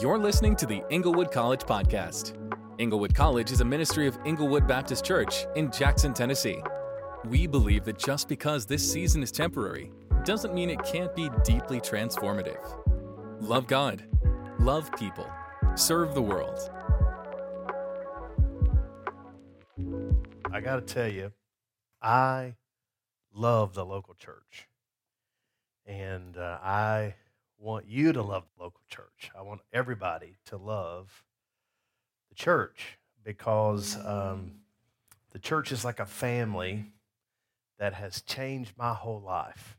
You're 0.00 0.18
listening 0.18 0.56
to 0.56 0.66
the 0.66 0.82
Englewood 0.90 1.30
College 1.30 1.60
Podcast. 1.60 2.34
Englewood 2.80 3.14
College 3.14 3.52
is 3.52 3.60
a 3.60 3.64
ministry 3.64 4.08
of 4.08 4.18
Englewood 4.26 4.66
Baptist 4.66 5.04
Church 5.04 5.46
in 5.54 5.70
Jackson, 5.70 6.12
Tennessee. 6.12 6.60
We 7.26 7.46
believe 7.46 7.84
that 7.84 7.96
just 7.96 8.28
because 8.28 8.66
this 8.66 8.82
season 8.92 9.22
is 9.22 9.30
temporary 9.30 9.92
doesn't 10.24 10.52
mean 10.52 10.68
it 10.68 10.82
can't 10.82 11.14
be 11.14 11.30
deeply 11.44 11.80
transformative. 11.80 12.58
Love 13.40 13.68
God, 13.68 14.04
love 14.58 14.90
people, 14.96 15.30
serve 15.76 16.12
the 16.12 16.22
world. 16.22 16.58
I 20.50 20.60
got 20.60 20.74
to 20.74 20.82
tell 20.82 21.08
you, 21.08 21.30
I 22.02 22.56
love 23.32 23.74
the 23.74 23.86
local 23.86 24.14
church. 24.14 24.68
And 25.86 26.36
uh, 26.36 26.58
I 26.64 27.14
want 27.58 27.86
you 27.86 28.12
to 28.12 28.22
love 28.22 28.44
the 28.56 28.62
local 28.62 28.82
church. 28.88 29.30
I 29.36 29.42
want 29.42 29.60
everybody 29.72 30.36
to 30.46 30.56
love 30.56 31.24
the 32.28 32.34
church 32.34 32.98
because 33.24 33.96
um, 34.04 34.52
the 35.32 35.38
church 35.38 35.72
is 35.72 35.84
like 35.84 36.00
a 36.00 36.06
family 36.06 36.84
that 37.78 37.94
has 37.94 38.22
changed 38.22 38.72
my 38.76 38.92
whole 38.92 39.20
life. 39.20 39.76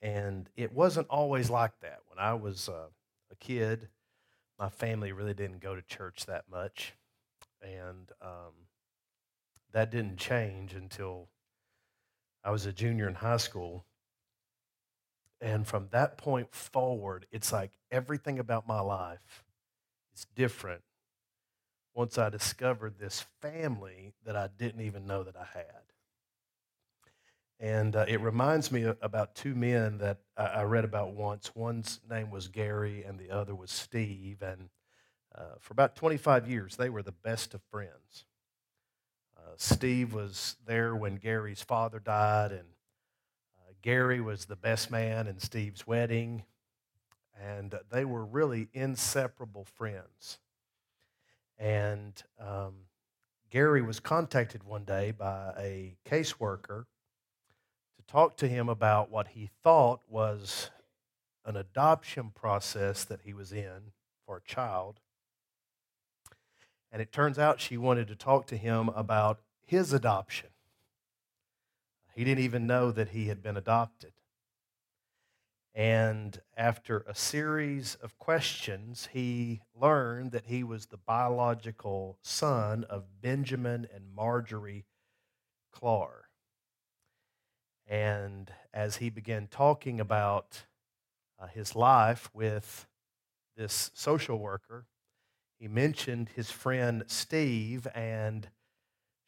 And 0.00 0.48
it 0.56 0.72
wasn't 0.72 1.08
always 1.08 1.50
like 1.50 1.78
that. 1.80 2.00
When 2.08 2.18
I 2.18 2.34
was 2.34 2.68
uh, 2.68 2.86
a 3.30 3.36
kid, 3.36 3.88
my 4.58 4.68
family 4.68 5.12
really 5.12 5.34
didn't 5.34 5.60
go 5.60 5.74
to 5.74 5.82
church 5.82 6.26
that 6.26 6.44
much. 6.50 6.94
And 7.60 8.10
um, 8.20 8.52
that 9.72 9.90
didn't 9.90 10.16
change 10.16 10.74
until 10.74 11.28
I 12.44 12.50
was 12.50 12.66
a 12.66 12.72
junior 12.72 13.08
in 13.08 13.14
high 13.14 13.36
school. 13.36 13.84
And 15.42 15.66
from 15.66 15.88
that 15.90 16.16
point 16.16 16.54
forward, 16.54 17.26
it's 17.32 17.52
like 17.52 17.72
everything 17.90 18.38
about 18.38 18.68
my 18.68 18.80
life 18.80 19.44
is 20.14 20.24
different 20.36 20.82
once 21.94 22.16
I 22.16 22.30
discovered 22.30 22.94
this 22.98 23.26
family 23.40 24.14
that 24.24 24.36
I 24.36 24.48
didn't 24.56 24.82
even 24.82 25.04
know 25.04 25.24
that 25.24 25.36
I 25.36 25.46
had. 25.52 25.82
And 27.58 27.96
uh, 27.96 28.04
it 28.06 28.20
reminds 28.20 28.70
me 28.70 28.84
about 29.02 29.34
two 29.34 29.54
men 29.56 29.98
that 29.98 30.18
I 30.36 30.62
read 30.62 30.84
about 30.84 31.12
once. 31.14 31.50
One's 31.54 32.00
name 32.08 32.30
was 32.30 32.46
Gary, 32.46 33.02
and 33.04 33.18
the 33.18 33.30
other 33.30 33.54
was 33.54 33.72
Steve. 33.72 34.42
And 34.42 34.68
uh, 35.34 35.56
for 35.58 35.72
about 35.72 35.96
25 35.96 36.48
years, 36.48 36.76
they 36.76 36.88
were 36.88 37.02
the 37.02 37.12
best 37.12 37.52
of 37.52 37.62
friends. 37.70 38.26
Uh, 39.36 39.52
Steve 39.56 40.14
was 40.14 40.56
there 40.66 40.94
when 40.94 41.16
Gary's 41.16 41.62
father 41.62 41.98
died, 41.98 42.52
and 42.52 42.66
Gary 43.82 44.20
was 44.20 44.44
the 44.44 44.56
best 44.56 44.90
man 44.90 45.26
in 45.26 45.38
Steve's 45.40 45.86
wedding. 45.86 46.44
And 47.40 47.74
they 47.90 48.04
were 48.04 48.24
really 48.24 48.68
inseparable 48.72 49.64
friends. 49.64 50.38
And 51.58 52.22
um, 52.38 52.74
Gary 53.50 53.82
was 53.82 54.00
contacted 54.00 54.62
one 54.62 54.84
day 54.84 55.10
by 55.10 55.52
a 55.58 55.96
caseworker 56.08 56.84
to 57.96 58.02
talk 58.06 58.36
to 58.38 58.48
him 58.48 58.68
about 58.68 59.10
what 59.10 59.28
he 59.28 59.50
thought 59.62 60.00
was 60.08 60.70
an 61.44 61.56
adoption 61.56 62.30
process 62.34 63.04
that 63.04 63.20
he 63.24 63.34
was 63.34 63.52
in 63.52 63.92
for 64.24 64.36
a 64.36 64.48
child. 64.48 65.00
And 66.92 67.02
it 67.02 67.10
turns 67.10 67.38
out 67.38 67.60
she 67.60 67.76
wanted 67.76 68.06
to 68.08 68.14
talk 68.14 68.46
to 68.48 68.56
him 68.56 68.88
about 68.90 69.40
his 69.66 69.92
adoption. 69.92 70.51
He 72.14 72.24
didn't 72.24 72.44
even 72.44 72.66
know 72.66 72.90
that 72.92 73.10
he 73.10 73.28
had 73.28 73.42
been 73.42 73.56
adopted. 73.56 74.12
And 75.74 76.38
after 76.54 76.98
a 77.00 77.14
series 77.14 77.94
of 77.96 78.18
questions, 78.18 79.08
he 79.12 79.62
learned 79.74 80.32
that 80.32 80.46
he 80.46 80.62
was 80.62 80.86
the 80.86 80.98
biological 80.98 82.18
son 82.22 82.84
of 82.84 83.22
Benjamin 83.22 83.86
and 83.94 84.12
Marjorie 84.14 84.84
Clark. 85.72 86.28
And 87.86 88.52
as 88.74 88.96
he 88.96 89.08
began 89.08 89.46
talking 89.46 89.98
about 89.98 90.64
uh, 91.38 91.46
his 91.46 91.74
life 91.74 92.30
with 92.34 92.86
this 93.56 93.90
social 93.94 94.38
worker, 94.38 94.86
he 95.58 95.68
mentioned 95.68 96.30
his 96.34 96.50
friend 96.50 97.04
Steve, 97.06 97.86
and 97.94 98.48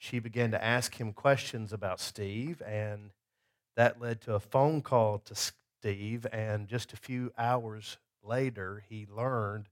she 0.05 0.19
began 0.19 0.51
to 0.51 0.63
ask 0.63 1.01
him 1.01 1.15
questions 1.15 1.73
about 1.73 1.99
Steve, 1.99 2.61
and 2.61 3.11
that 3.75 4.03
led 4.03 4.21
to 4.21 4.35
a 4.35 4.41
phone 4.41 4.83
call 4.83 5.19
to 5.21 5.35
Steve. 5.35 6.27
And 6.31 6.69
just 6.69 6.93
a 6.93 6.97
few 6.97 7.33
hours 7.39 7.97
later, 8.23 8.85
he 8.87 9.07
learned 9.11 9.71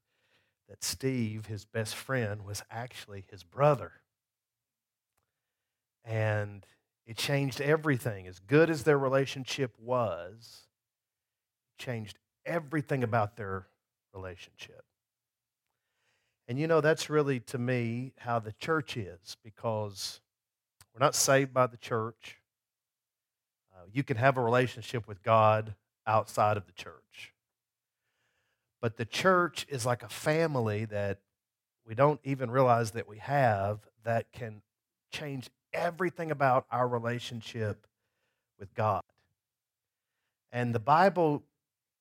that 0.71 0.83
Steve, 0.83 1.47
his 1.47 1.67
best 1.67 1.95
friend, 1.95 2.47
was 2.47 2.63
actually 2.71 3.27
his 3.31 3.43
brother. 3.43 3.93
And 6.03 6.65
it 7.07 7.19
changed 7.19 7.61
everything. 7.61 8.27
As 8.27 8.39
good 8.39 8.71
as 8.71 8.85
their 8.85 8.99
relationship 8.99 9.75
was, 9.79 10.63
changed 11.77 12.19
everything 12.47 13.05
about 13.05 13.37
their 13.37 13.67
relationship. 14.15 14.87
And 16.49 16.59
you 16.59 16.67
know, 16.67 16.81
that's 16.81 17.11
really 17.11 17.41
to 17.41 17.59
me 17.59 18.15
how 18.19 18.39
the 18.39 18.53
church 18.53 18.97
is 18.97 19.37
because 19.45 20.21
we're 20.95 21.05
not 21.05 21.15
saved 21.15 21.53
by 21.55 21.67
the 21.67 21.77
church. 21.77 22.39
Uh, 23.75 23.85
you 23.93 24.03
can 24.03 24.17
have 24.17 24.37
a 24.37 24.43
relationship 24.43 25.09
with 25.09 25.23
God 25.23 25.75
outside 26.07 26.57
of 26.57 26.67
the 26.67 26.73
church. 26.73 27.33
But 28.81 28.97
the 28.97 29.05
church 29.05 29.65
is 29.69 29.87
like 29.87 30.03
a 30.03 30.09
family 30.09 30.85
that 30.87 31.21
we 31.87 31.95
don't 31.95 32.21
even 32.25 32.51
realize 32.51 32.93
that 32.93 33.09
we 33.09 33.19
have 33.19 33.81
that 34.05 34.33
can 34.33 34.63
change 35.13 35.51
everything 35.73 36.31
about 36.31 36.67
our 36.71 36.87
relationship 36.87 37.87
with 38.59 38.75
God. 38.75 39.03
And 40.51 40.75
the 40.75 40.81
Bible 40.81 41.45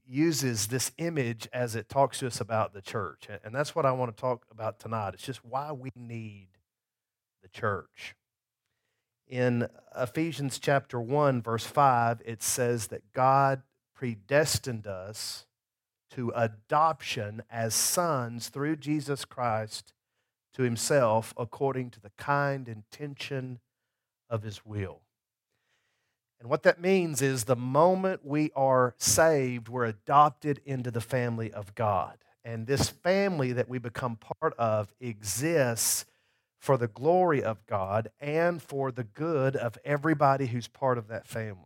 uses 0.08 0.68
this 0.68 0.92
image 0.98 1.48
as 1.54 1.76
it 1.76 1.88
talks 1.88 2.20
to 2.20 2.28
us 2.28 2.42
about 2.42 2.74
the 2.74 2.82
church. 2.82 3.28
And 3.44 3.56
that's 3.56 3.76
what 3.76 3.86
I 3.86 3.92
want 3.92 4.16
to 4.16 4.20
talk 4.20 4.46
about 4.52 4.80
tonight. 4.80 5.14
It's 5.14 5.24
just 5.24 5.46
why 5.46 5.72
we 5.72 5.92
need 5.96 6.50
the 7.42 7.48
church. 7.48 8.16
In 9.32 9.70
Ephesians 9.98 10.60
chapter 10.60 11.00
1, 11.00 11.42
verse 11.42 11.66
5, 11.66 12.22
it 12.26 12.44
says 12.44 12.88
that 12.88 13.14
God 13.14 13.62
predestined 13.96 14.86
us 14.86 15.46
to 16.12 16.34
adoption 16.36 17.42
as 17.50 17.74
sons 17.74 18.50
through 18.50 18.76
Jesus 18.76 19.24
Christ 19.24 19.94
to 20.54 20.64
himself 20.64 21.34
according 21.38 21.92
to 21.92 22.02
the 22.02 22.12
kind 22.18 22.68
intention 22.68 23.60
of 24.30 24.44
his 24.44 24.66
will. 24.66 25.00
And 26.42 26.50
what 26.50 26.64
that 26.64 26.82
means 26.82 27.22
is 27.22 27.46
the 27.46 27.56
moment 27.56 28.26
we 28.26 28.52
are 28.54 28.96
saved, 28.98 29.70
we're 29.70 29.86
adopted 29.86 30.60
into 30.66 30.92
the 30.92 31.00
family 31.00 31.54
of 31.54 31.74
God. 31.74 32.18
And 32.44 32.68
this 32.68 32.90
family 32.90 33.54
that 33.54 33.70
we 33.70 33.78
become 33.78 34.18
part 34.18 34.56
of 34.58 34.92
exists 35.00 36.06
for 36.62 36.78
the 36.78 36.88
glory 36.88 37.44
of 37.44 37.66
God 37.66 38.12
and 38.20 38.62
for 38.62 38.92
the 38.92 39.04
good 39.04 39.56
of 39.56 39.80
everybody 39.84 40.46
who's 40.46 40.68
part 40.68 41.00
of 41.00 41.08
that 41.08 41.28
family. 41.28 41.66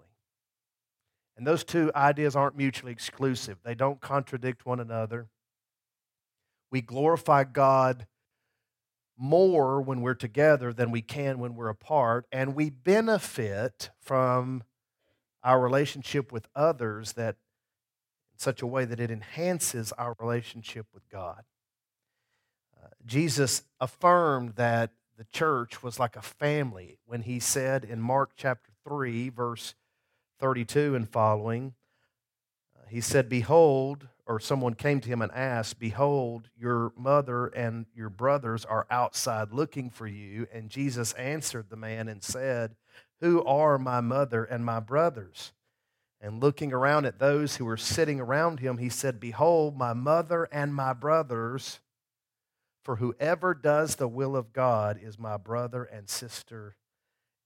And 1.35 1.45
those 1.45 1.65
two 1.65 1.91
ideas 1.93 2.33
aren't 2.33 2.55
mutually 2.55 2.93
exclusive, 2.93 3.57
they 3.63 3.75
don't 3.75 3.99
contradict 3.99 4.65
one 4.65 4.79
another. 4.79 5.27
We 6.71 6.81
glorify 6.81 7.43
God 7.43 8.07
more 9.17 9.81
when 9.81 10.01
we're 10.01 10.13
together 10.13 10.73
than 10.73 10.91
we 10.91 11.01
can 11.01 11.39
when 11.39 11.55
we're 11.55 11.69
apart, 11.69 12.25
and 12.31 12.55
we 12.55 12.69
benefit 12.69 13.91
from 13.99 14.63
our 15.43 15.59
relationship 15.59 16.31
with 16.31 16.47
others 16.55 17.13
that 17.13 17.35
in 18.33 18.39
such 18.39 18.61
a 18.61 18.67
way 18.67 18.85
that 18.85 18.99
it 18.99 19.11
enhances 19.11 19.91
our 19.93 20.15
relationship 20.19 20.87
with 20.93 21.07
God. 21.09 21.43
Jesus 23.05 23.63
affirmed 23.79 24.55
that 24.55 24.91
the 25.17 25.25
church 25.25 25.81
was 25.81 25.99
like 25.99 26.15
a 26.15 26.21
family 26.21 26.97
when 27.05 27.21
he 27.21 27.39
said 27.39 27.83
in 27.85 28.01
Mark 28.01 28.31
chapter 28.35 28.71
3, 28.87 29.29
verse 29.29 29.75
32 30.39 30.95
and 30.95 31.09
following, 31.09 31.73
uh, 32.77 32.85
he 32.89 32.99
said, 32.99 33.29
Behold, 33.29 34.07
or 34.25 34.39
someone 34.39 34.73
came 34.73 34.99
to 34.99 35.09
him 35.09 35.21
and 35.21 35.31
asked, 35.31 35.79
Behold, 35.79 36.49
your 36.57 36.91
mother 36.97 37.47
and 37.47 37.85
your 37.95 38.09
brothers 38.09 38.65
are 38.65 38.87
outside 38.89 39.53
looking 39.53 39.89
for 39.89 40.07
you. 40.07 40.47
And 40.51 40.69
Jesus 40.69 41.13
answered 41.13 41.69
the 41.69 41.75
man 41.75 42.07
and 42.07 42.23
said, 42.23 42.75
Who 43.21 43.43
are 43.45 43.77
my 43.77 44.01
mother 44.01 44.43
and 44.43 44.65
my 44.65 44.79
brothers? 44.79 45.53
And 46.19 46.41
looking 46.41 46.73
around 46.73 47.05
at 47.05 47.19
those 47.19 47.55
who 47.55 47.65
were 47.65 47.77
sitting 47.77 48.19
around 48.19 48.59
him, 48.59 48.79
he 48.79 48.89
said, 48.89 49.19
Behold, 49.19 49.77
my 49.77 49.93
mother 49.93 50.49
and 50.51 50.73
my 50.73 50.91
brothers. 50.91 51.79
For 52.85 52.97
whoever 52.97 53.55
does 53.55 53.95
the 53.95 54.07
will 54.07 54.35
of 54.35 54.53
God 54.53 54.99
is 55.01 55.17
my 55.17 55.37
brother 55.37 55.83
and 55.83 56.07
sister 56.07 56.75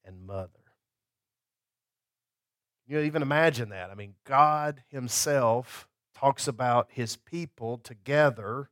and 0.03 0.27
mother. 0.27 0.49
You 2.85 2.97
know, 2.97 3.03
even 3.03 3.21
imagine 3.21 3.69
that. 3.69 3.89
I 3.89 3.95
mean, 3.95 4.15
God 4.25 4.83
Himself 4.89 5.87
talks 6.13 6.49
about 6.49 6.89
His 6.91 7.15
people 7.15 7.77
together 7.77 8.69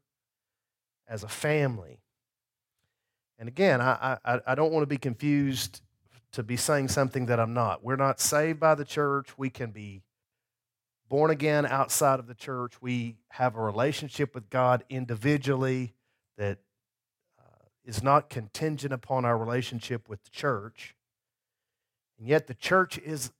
as 1.07 1.23
a 1.23 1.29
family. 1.29 2.01
And 3.39 3.47
again, 3.47 3.79
I, 3.79 4.17
I, 4.25 4.41
I 4.45 4.55
don't 4.55 4.73
want 4.73 4.83
to 4.83 4.87
be 4.87 4.97
confused 4.97 5.81
to 6.33 6.43
be 6.43 6.57
saying 6.57 6.89
something 6.89 7.27
that 7.27 7.39
I'm 7.39 7.53
not. 7.53 7.81
We're 7.81 7.95
not 7.95 8.19
saved 8.19 8.59
by 8.59 8.75
the 8.75 8.83
church. 8.83 9.29
We 9.37 9.49
can 9.49 9.71
be 9.71 10.01
born 11.07 11.31
again 11.31 11.65
outside 11.65 12.19
of 12.19 12.27
the 12.27 12.35
church. 12.35 12.81
We 12.81 13.15
have 13.29 13.55
a 13.55 13.61
relationship 13.61 14.35
with 14.35 14.49
God 14.49 14.83
individually 14.89 15.93
that 16.37 16.59
uh, 17.39 17.65
is 17.83 18.03
not 18.03 18.29
contingent 18.29 18.93
upon 18.93 19.25
our 19.25 19.37
relationship 19.37 20.07
with 20.07 20.23
the 20.23 20.29
church. 20.29 20.95
And 22.17 22.27
yet, 22.27 22.47
the 22.47 22.53
church 22.53 22.97
is 22.97 23.31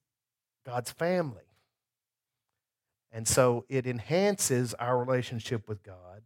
God's 0.66 0.92
family. 0.92 1.44
And 3.12 3.28
so 3.28 3.66
it 3.70 3.88
enhances 3.88 4.74
our 4.76 4.98
relationship 4.98 5.68
with 5.68 5.82
God 5.82 6.24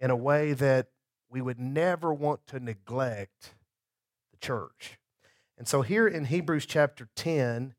in 0.00 0.10
a 0.10 0.16
way 0.16 0.52
that 0.52 0.88
we 1.28 1.40
would 1.40 1.58
never 1.58 2.14
want 2.14 2.46
to 2.46 2.60
neglect 2.60 3.54
the 4.30 4.38
church. 4.38 4.98
And 5.58 5.66
so 5.66 5.82
here 5.82 6.06
in 6.06 6.26
Hebrews 6.26 6.66
chapter 6.66 7.08
10, 7.16 7.74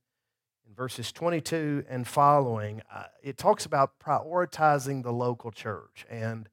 in 0.67 0.75
verses 0.75 1.11
22 1.11 1.85
and 1.89 2.07
following, 2.07 2.81
uh, 2.93 3.05
it 3.23 3.37
talks 3.37 3.65
about 3.65 3.99
prioritizing 3.99 5.03
the 5.03 5.13
local 5.13 5.51
church. 5.51 6.05
And 6.09 6.49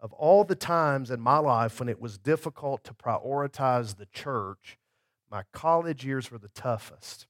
of 0.00 0.12
all 0.14 0.44
the 0.44 0.54
times 0.54 1.10
in 1.10 1.20
my 1.20 1.38
life 1.38 1.78
when 1.78 1.88
it 1.88 2.00
was 2.00 2.16
difficult 2.16 2.82
to 2.84 2.94
prioritize 2.94 3.96
the 3.96 4.06
church, 4.06 4.78
my 5.30 5.42
college 5.52 6.04
years 6.04 6.30
were 6.30 6.38
the 6.38 6.48
toughest. 6.48 7.26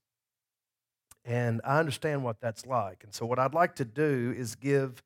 And 1.24 1.60
I 1.64 1.78
understand 1.78 2.24
what 2.24 2.40
that's 2.40 2.64
like. 2.64 3.04
And 3.04 3.12
so, 3.12 3.26
what 3.26 3.38
I'd 3.38 3.54
like 3.54 3.74
to 3.76 3.84
do 3.84 4.34
is 4.36 4.54
give 4.54 5.02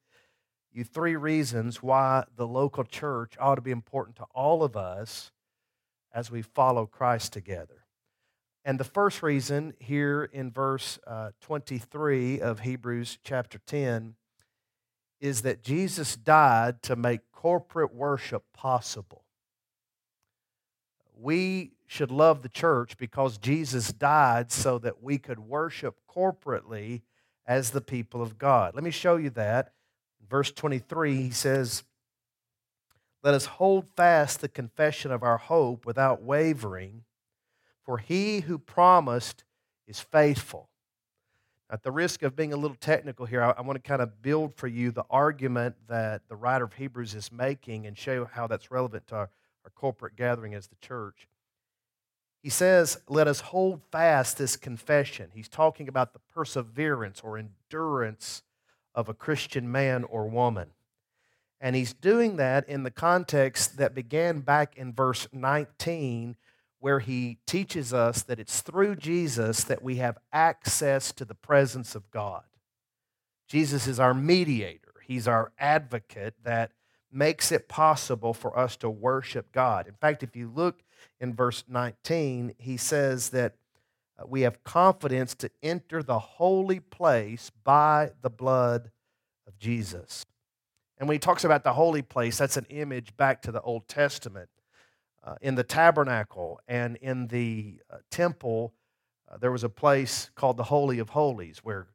you 0.73 0.85
three 0.85 1.17
reasons 1.17 1.83
why 1.83 2.25
the 2.37 2.47
local 2.47 2.85
church 2.85 3.35
ought 3.41 3.57
to 3.57 3.61
be 3.61 3.71
important 3.71 4.17
to 4.17 4.27
all 4.35 4.63
of 4.63 4.77
us 4.77 5.33
as 6.13 6.31
we 6.31 6.43
follow 6.43 6.87
Christ 6.87 7.33
together. 7.33 7.85
And 8.65 8.79
the 8.79 8.85
first 8.85 9.23
reason 9.23 9.75
here 9.79 10.25
in 10.33 10.51
verse 10.51 10.99
uh, 11.07 11.31
23 11.41 12.41
of 12.41 12.61
Hebrews 12.61 13.19
chapter 13.23 13.59
10 13.67 14.15
is 15.21 15.43
that 15.43 15.63
Jesus 15.63 16.17
died 16.17 16.83
to 16.83 16.97
make 16.97 17.21
corporate 17.45 17.95
worship 17.95 18.43
possible. 18.55 19.23
We 21.15 21.73
should 21.87 22.11
love 22.11 22.41
the 22.41 22.49
church 22.49 22.97
because 22.97 23.37
Jesus 23.37 23.93
died 23.93 24.51
so 24.51 24.79
that 24.79 25.03
we 25.03 25.19
could 25.19 25.39
worship 25.39 25.99
corporately 26.11 27.03
as 27.47 27.71
the 27.71 27.83
people 27.83 28.23
of 28.23 28.39
God. 28.39 28.75
Let 28.75 28.83
me 28.83 28.91
show 28.91 29.17
you 29.17 29.29
that. 29.31 29.75
Verse 30.27 30.53
23, 30.53 31.17
he 31.17 31.31
says, 31.33 31.85
Let 33.23 33.35
us 33.35 33.45
hold 33.45 33.89
fast 33.95 34.41
the 34.41 34.49
confession 34.49 35.13
of 35.13 35.23
our 35.23 35.37
hope 35.37 35.85
without 35.85 36.23
wavering, 36.23 37.05
for 37.85 37.99
he 37.99 38.41
who 38.41 38.57
promised 38.57 39.45
is 39.87 40.01
faithful. 40.01 40.71
At 41.71 41.83
the 41.83 41.91
risk 41.91 42.23
of 42.23 42.37
being 42.37 42.53
a 42.53 42.57
little 42.57 42.77
technical 42.77 43.27
here, 43.27 43.43
I, 43.43 43.51
I 43.53 43.61
want 43.63 43.83
to 43.83 43.89
kind 43.89 44.03
of 44.03 44.21
build 44.23 44.55
for 44.55 44.69
you 44.69 44.91
the 44.91 45.05
argument 45.11 45.77
that 45.89 46.23
the 46.29 46.37
writer 46.37 46.65
of 46.65 46.75
Hebrews 46.75 47.15
is 47.15 47.33
making 47.33 47.87
and 47.87 47.97
show 47.97 48.27
how 48.27 48.47
that's 48.47 48.71
relevant 48.71 49.07
to 49.09 49.15
our, 49.17 49.31
our 49.65 49.71
corporate 49.75 50.17
gathering 50.17 50.55
as 50.55 50.67
the 50.67 50.77
church. 50.77 51.27
He 52.43 52.51
says, 52.51 53.01
Let 53.09 53.27
us 53.27 53.41
hold 53.41 53.81
fast 53.91 54.37
this 54.37 54.57
confession. 54.57 55.31
He's 55.33 55.49
talking 55.49 55.89
about 55.89 56.13
the 56.13 56.21
perseverance 56.35 57.23
or 57.25 57.39
endurance 57.39 58.43
of 58.95 59.09
a 59.09 59.15
Christian 59.15 59.73
man 59.73 60.05
or 60.05 60.29
woman. 60.29 60.69
And 61.61 61.75
he's 61.75 61.95
doing 61.95 62.37
that 62.37 62.69
in 62.69 62.83
the 62.83 62.91
context 62.91 63.79
that 63.79 63.95
began 63.95 64.41
back 64.41 64.77
in 64.77 64.93
verse 64.93 65.27
19, 65.33 66.37
where 66.85 67.01
he 67.01 67.39
teaches 67.47 67.95
us 67.95 68.25
that 68.25 68.39
it's 68.39 68.61
through 68.61 68.95
Jesus 68.95 69.65
that 69.65 69.83
we 69.83 69.97
have 69.97 70.19
access 70.35 71.13
to 71.13 71.25
the 71.25 71.35
presence 71.35 71.95
of 71.95 72.11
God. 72.11 72.43
Jesus 73.49 73.87
is 73.87 73.99
our 73.99 74.13
mediator, 74.13 74.93
he's 75.07 75.27
our 75.27 75.51
advocate 75.59 76.35
that 76.45 76.73
makes 77.11 77.51
it 77.51 77.69
possible 77.69 78.35
for 78.35 78.59
us 78.59 78.77
to 78.77 78.91
worship 78.91 79.51
God. 79.51 79.89
In 79.89 79.95
fact, 79.95 80.23
if 80.23 80.37
you 80.37 80.53
look 80.55 80.83
in 81.21 81.33
verse 81.33 81.65
19, 81.67 82.55
he 82.59 82.77
says 82.77 83.31
that 83.31 83.55
uh, 84.19 84.25
we 84.29 84.43
have 84.43 84.63
confidence 84.63 85.35
to 85.37 85.51
enter 85.63 86.03
the 86.03 86.19
holy 86.19 86.81
place 86.81 87.51
by 87.65 88.11
the 88.21 88.29
blood 88.29 88.91
of 89.47 89.59
Jesus. 89.59 90.27
And 90.99 91.09
when 91.09 91.15
he 91.15 91.19
talks 91.19 91.45
about 91.45 91.65
the 91.65 91.73
holy 91.73 92.03
place, 92.03 92.37
that's 92.37 92.59
an 92.59 92.67
image 92.69 93.17
back 93.17 93.41
to 93.41 93.53
the 93.53 93.63
Old 93.63 93.89
Testament. 93.89 94.51
Uh, 95.25 95.37
in 95.41 95.55
the 95.55 95.65
tabernacle 95.65 96.61
and 96.69 96.97
in 96.97 97.29
the 97.29 97.81
uh, 97.91 97.97
temple, 98.11 98.75
uh, 99.31 99.39
there 99.39 99.53
was 99.53 99.65
a 99.65 99.71
place 99.71 100.31
called 100.35 100.59
the 100.59 100.65
Holy 100.65 100.99
of 100.99 101.11
Holies 101.11 101.61
where 101.63 101.87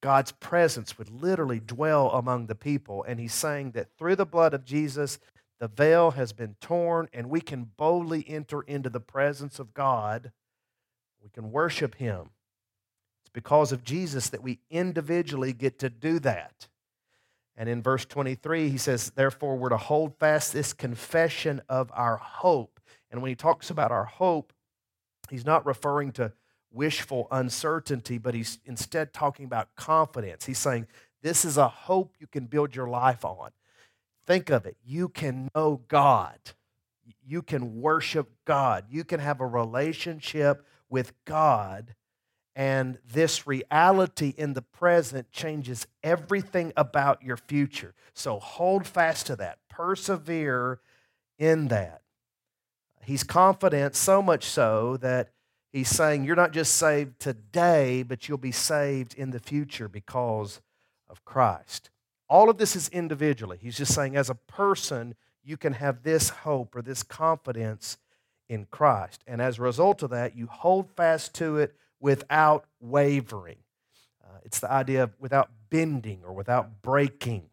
God's 0.00 0.30
presence 0.30 0.96
would 0.96 1.10
literally 1.10 1.58
dwell 1.58 2.10
among 2.10 2.46
the 2.46 2.54
people. 2.54 3.04
And 3.08 3.18
he's 3.18 3.34
saying 3.34 3.72
that 3.72 3.88
through 3.98 4.14
the 4.14 4.24
blood 4.26 4.54
of 4.54 4.64
Jesus, 4.64 5.18
the 5.58 5.68
veil 5.68 6.12
has 6.12 6.32
been 6.32 6.56
torn, 6.60 7.08
and 7.12 7.30
we 7.30 7.40
can 7.40 7.70
boldly 7.76 8.24
enter 8.28 8.62
into 8.62 8.90
the 8.90 9.00
presence 9.00 9.58
of 9.58 9.72
God. 9.72 10.32
We 11.22 11.30
can 11.30 11.50
worship 11.50 11.94
Him. 11.94 12.30
It's 13.22 13.30
because 13.32 13.72
of 13.72 13.82
Jesus 13.82 14.28
that 14.28 14.42
we 14.42 14.60
individually 14.70 15.52
get 15.52 15.78
to 15.78 15.88
do 15.88 16.18
that. 16.20 16.68
And 17.56 17.70
in 17.70 17.82
verse 17.82 18.04
23, 18.04 18.68
he 18.68 18.76
says, 18.76 19.10
Therefore, 19.10 19.56
we're 19.56 19.70
to 19.70 19.78
hold 19.78 20.18
fast 20.18 20.52
this 20.52 20.74
confession 20.74 21.62
of 21.70 21.90
our 21.94 22.18
hope. 22.18 22.75
And 23.10 23.22
when 23.22 23.28
he 23.28 23.34
talks 23.34 23.70
about 23.70 23.92
our 23.92 24.04
hope, 24.04 24.52
he's 25.30 25.46
not 25.46 25.66
referring 25.66 26.12
to 26.12 26.32
wishful 26.70 27.26
uncertainty, 27.30 28.18
but 28.18 28.34
he's 28.34 28.58
instead 28.64 29.12
talking 29.12 29.46
about 29.46 29.74
confidence. 29.76 30.44
He's 30.46 30.58
saying, 30.58 30.86
This 31.22 31.44
is 31.44 31.56
a 31.56 31.68
hope 31.68 32.14
you 32.18 32.26
can 32.26 32.46
build 32.46 32.74
your 32.74 32.88
life 32.88 33.24
on. 33.24 33.50
Think 34.26 34.50
of 34.50 34.66
it. 34.66 34.76
You 34.84 35.08
can 35.08 35.48
know 35.54 35.82
God. 35.88 36.38
You 37.24 37.42
can 37.42 37.80
worship 37.80 38.30
God. 38.44 38.86
You 38.90 39.04
can 39.04 39.20
have 39.20 39.40
a 39.40 39.46
relationship 39.46 40.66
with 40.88 41.12
God. 41.24 41.94
And 42.54 42.98
this 43.06 43.46
reality 43.46 44.32
in 44.36 44.54
the 44.54 44.62
present 44.62 45.30
changes 45.30 45.86
everything 46.02 46.72
about 46.76 47.22
your 47.22 47.36
future. 47.36 47.94
So 48.14 48.38
hold 48.38 48.86
fast 48.86 49.26
to 49.26 49.36
that. 49.36 49.58
Persevere 49.68 50.80
in 51.38 51.68
that. 51.68 52.00
He's 53.06 53.22
confident, 53.22 53.94
so 53.94 54.20
much 54.20 54.44
so 54.44 54.96
that 54.96 55.30
he's 55.72 55.88
saying 55.88 56.24
you're 56.24 56.34
not 56.34 56.50
just 56.50 56.74
saved 56.74 57.20
today, 57.20 58.02
but 58.02 58.28
you'll 58.28 58.36
be 58.36 58.50
saved 58.50 59.14
in 59.14 59.30
the 59.30 59.38
future 59.38 59.88
because 59.88 60.60
of 61.08 61.24
Christ. 61.24 61.88
All 62.28 62.50
of 62.50 62.58
this 62.58 62.74
is 62.74 62.88
individually. 62.88 63.58
He's 63.62 63.76
just 63.76 63.94
saying, 63.94 64.16
as 64.16 64.28
a 64.28 64.34
person, 64.34 65.14
you 65.44 65.56
can 65.56 65.74
have 65.74 66.02
this 66.02 66.30
hope 66.30 66.74
or 66.74 66.82
this 66.82 67.04
confidence 67.04 67.96
in 68.48 68.66
Christ. 68.72 69.22
And 69.24 69.40
as 69.40 69.60
a 69.60 69.62
result 69.62 70.02
of 70.02 70.10
that, 70.10 70.36
you 70.36 70.48
hold 70.48 70.90
fast 70.90 71.32
to 71.34 71.58
it 71.58 71.76
without 72.00 72.64
wavering. 72.80 73.58
Uh, 74.20 74.38
it's 74.44 74.58
the 74.58 74.70
idea 74.72 75.04
of 75.04 75.12
without 75.20 75.50
bending 75.70 76.22
or 76.24 76.32
without 76.32 76.82
breaking. 76.82 77.50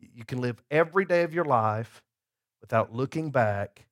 You 0.00 0.24
can 0.24 0.40
live 0.40 0.60
every 0.68 1.04
day 1.04 1.22
of 1.22 1.32
your 1.32 1.44
life 1.44 2.02
without 2.60 2.92
looking 2.92 3.30
back 3.30 3.86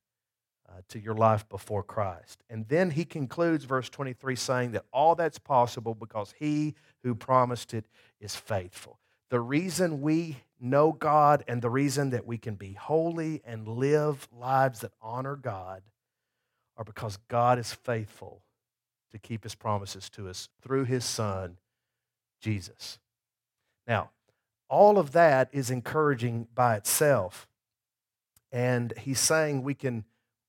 uh, 0.74 0.80
to 0.88 0.98
your 0.98 1.14
life 1.14 1.48
before 1.48 1.82
Christ. 1.82 2.42
And 2.50 2.66
then 2.68 2.90
he 2.90 3.04
concludes 3.04 3.64
verse 3.64 3.88
23 3.88 4.34
saying 4.34 4.72
that 4.72 4.84
all 4.92 5.14
that's 5.14 5.38
possible 5.38 5.94
because 5.94 6.34
he 6.38 6.74
who 7.02 7.14
promised 7.14 7.74
it 7.74 7.84
is 8.20 8.34
faithful. 8.34 8.98
The 9.30 9.40
reason 9.40 10.00
we 10.00 10.38
know 10.60 10.92
God 10.92 11.44
and 11.46 11.62
the 11.62 11.70
reason 11.70 12.10
that 12.10 12.26
we 12.26 12.38
can 12.38 12.54
be 12.56 12.72
holy 12.72 13.42
and 13.44 13.68
live 13.68 14.28
lives 14.32 14.80
that 14.80 14.92
honor 15.00 15.36
God 15.36 15.82
are 16.76 16.84
because 16.84 17.18
God 17.28 17.58
is 17.58 17.72
faithful 17.72 18.42
to 19.12 19.18
keep 19.18 19.44
his 19.44 19.54
promises 19.54 20.10
to 20.10 20.28
us 20.28 20.48
through 20.60 20.84
his 20.84 21.04
son, 21.04 21.56
Jesus. 22.40 22.98
Now, 23.86 24.10
all 24.68 24.98
of 24.98 25.12
that 25.12 25.50
is 25.52 25.70
encouraging 25.70 26.48
by 26.54 26.76
itself. 26.76 27.46
And 28.50 28.92
he's 28.98 29.20
saying 29.20 29.62
we 29.62 29.74
can 29.74 30.04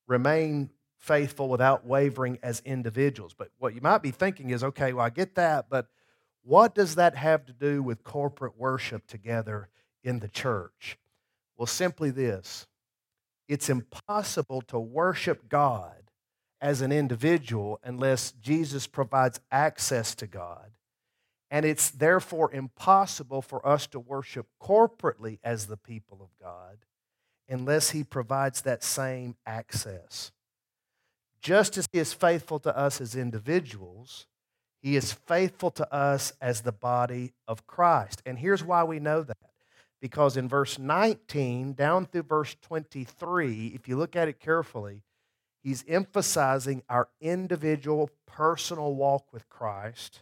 remain 0.06 0.70
faithful 0.96 1.48
without 1.48 1.86
wavering 1.86 2.38
as 2.42 2.60
individuals. 2.64 3.34
But 3.34 3.50
what 3.58 3.74
you 3.74 3.80
might 3.80 4.02
be 4.02 4.10
thinking 4.10 4.50
is 4.50 4.64
okay, 4.64 4.92
well, 4.92 5.06
I 5.06 5.10
get 5.10 5.34
that, 5.36 5.66
but 5.70 5.88
what 6.42 6.74
does 6.74 6.94
that 6.94 7.16
have 7.16 7.44
to 7.46 7.52
do 7.52 7.82
with 7.82 8.04
corporate 8.04 8.56
worship 8.56 9.06
together 9.06 9.68
in 10.02 10.20
the 10.20 10.28
church? 10.28 10.98
Well, 11.56 11.66
simply 11.66 12.10
this 12.10 12.66
it's 13.48 13.68
impossible 13.68 14.62
to 14.62 14.78
worship 14.78 15.48
God 15.48 16.10
as 16.60 16.80
an 16.80 16.90
individual 16.90 17.78
unless 17.84 18.32
Jesus 18.32 18.86
provides 18.86 19.40
access 19.52 20.14
to 20.16 20.26
God. 20.26 20.72
And 21.50 21.64
it's 21.64 21.90
therefore 21.90 22.52
impossible 22.52 23.40
for 23.42 23.64
us 23.66 23.86
to 23.88 24.00
worship 24.00 24.48
corporately 24.60 25.38
as 25.44 25.66
the 25.66 25.76
people 25.76 26.20
of 26.20 26.28
God 26.42 26.78
unless 27.48 27.90
He 27.90 28.04
provides 28.04 28.62
that 28.62 28.82
same 28.82 29.36
access. 29.46 30.32
Just 31.40 31.76
as 31.76 31.86
He 31.92 31.98
is 31.98 32.12
faithful 32.12 32.58
to 32.60 32.76
us 32.76 33.00
as 33.00 33.14
individuals, 33.14 34.26
He 34.80 34.96
is 34.96 35.12
faithful 35.12 35.70
to 35.72 35.94
us 35.94 36.32
as 36.40 36.62
the 36.62 36.72
body 36.72 37.32
of 37.46 37.66
Christ. 37.66 38.22
And 38.26 38.38
here's 38.38 38.64
why 38.64 38.84
we 38.84 38.98
know 39.00 39.22
that. 39.22 39.36
Because 40.00 40.36
in 40.36 40.48
verse 40.48 40.78
19 40.78 41.72
down 41.72 42.06
through 42.06 42.24
verse 42.24 42.54
23, 42.62 43.72
if 43.74 43.88
you 43.88 43.96
look 43.96 44.14
at 44.14 44.28
it 44.28 44.38
carefully, 44.38 45.02
he's 45.62 45.84
emphasizing 45.88 46.82
our 46.88 47.08
individual 47.20 48.10
personal 48.26 48.94
walk 48.94 49.32
with 49.32 49.48
Christ. 49.48 50.20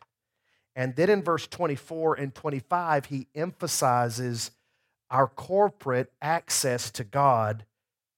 And 0.77 0.97
then 0.97 1.11
in 1.11 1.23
verse 1.23 1.47
24 1.47 2.15
and 2.15 2.35
25, 2.35 3.07
he 3.07 3.27
emphasizes 3.35 4.53
our 5.15 5.29
corporate 5.29 6.13
access 6.21 6.91
to 6.91 7.05
God 7.05 7.65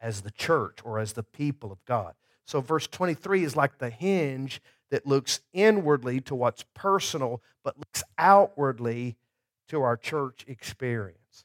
as 0.01 0.23
the 0.23 0.31
church 0.31 0.79
or 0.83 0.99
as 0.99 1.13
the 1.13 1.23
people 1.23 1.71
of 1.71 1.85
God. 1.85 2.15
So, 2.47 2.63
verse 2.63 2.87
23 2.87 3.45
is 3.45 3.55
like 3.55 3.77
the 3.77 3.91
hinge 3.91 4.63
that 4.91 5.07
looks 5.07 5.41
inwardly 5.53 6.23
to 6.23 6.35
what's 6.35 6.65
personal, 6.73 7.43
but 7.63 7.77
looks 7.77 8.03
outwardly 8.17 9.17
to 9.69 9.83
our 9.83 9.99
church 9.99 10.47
experience. 10.49 11.45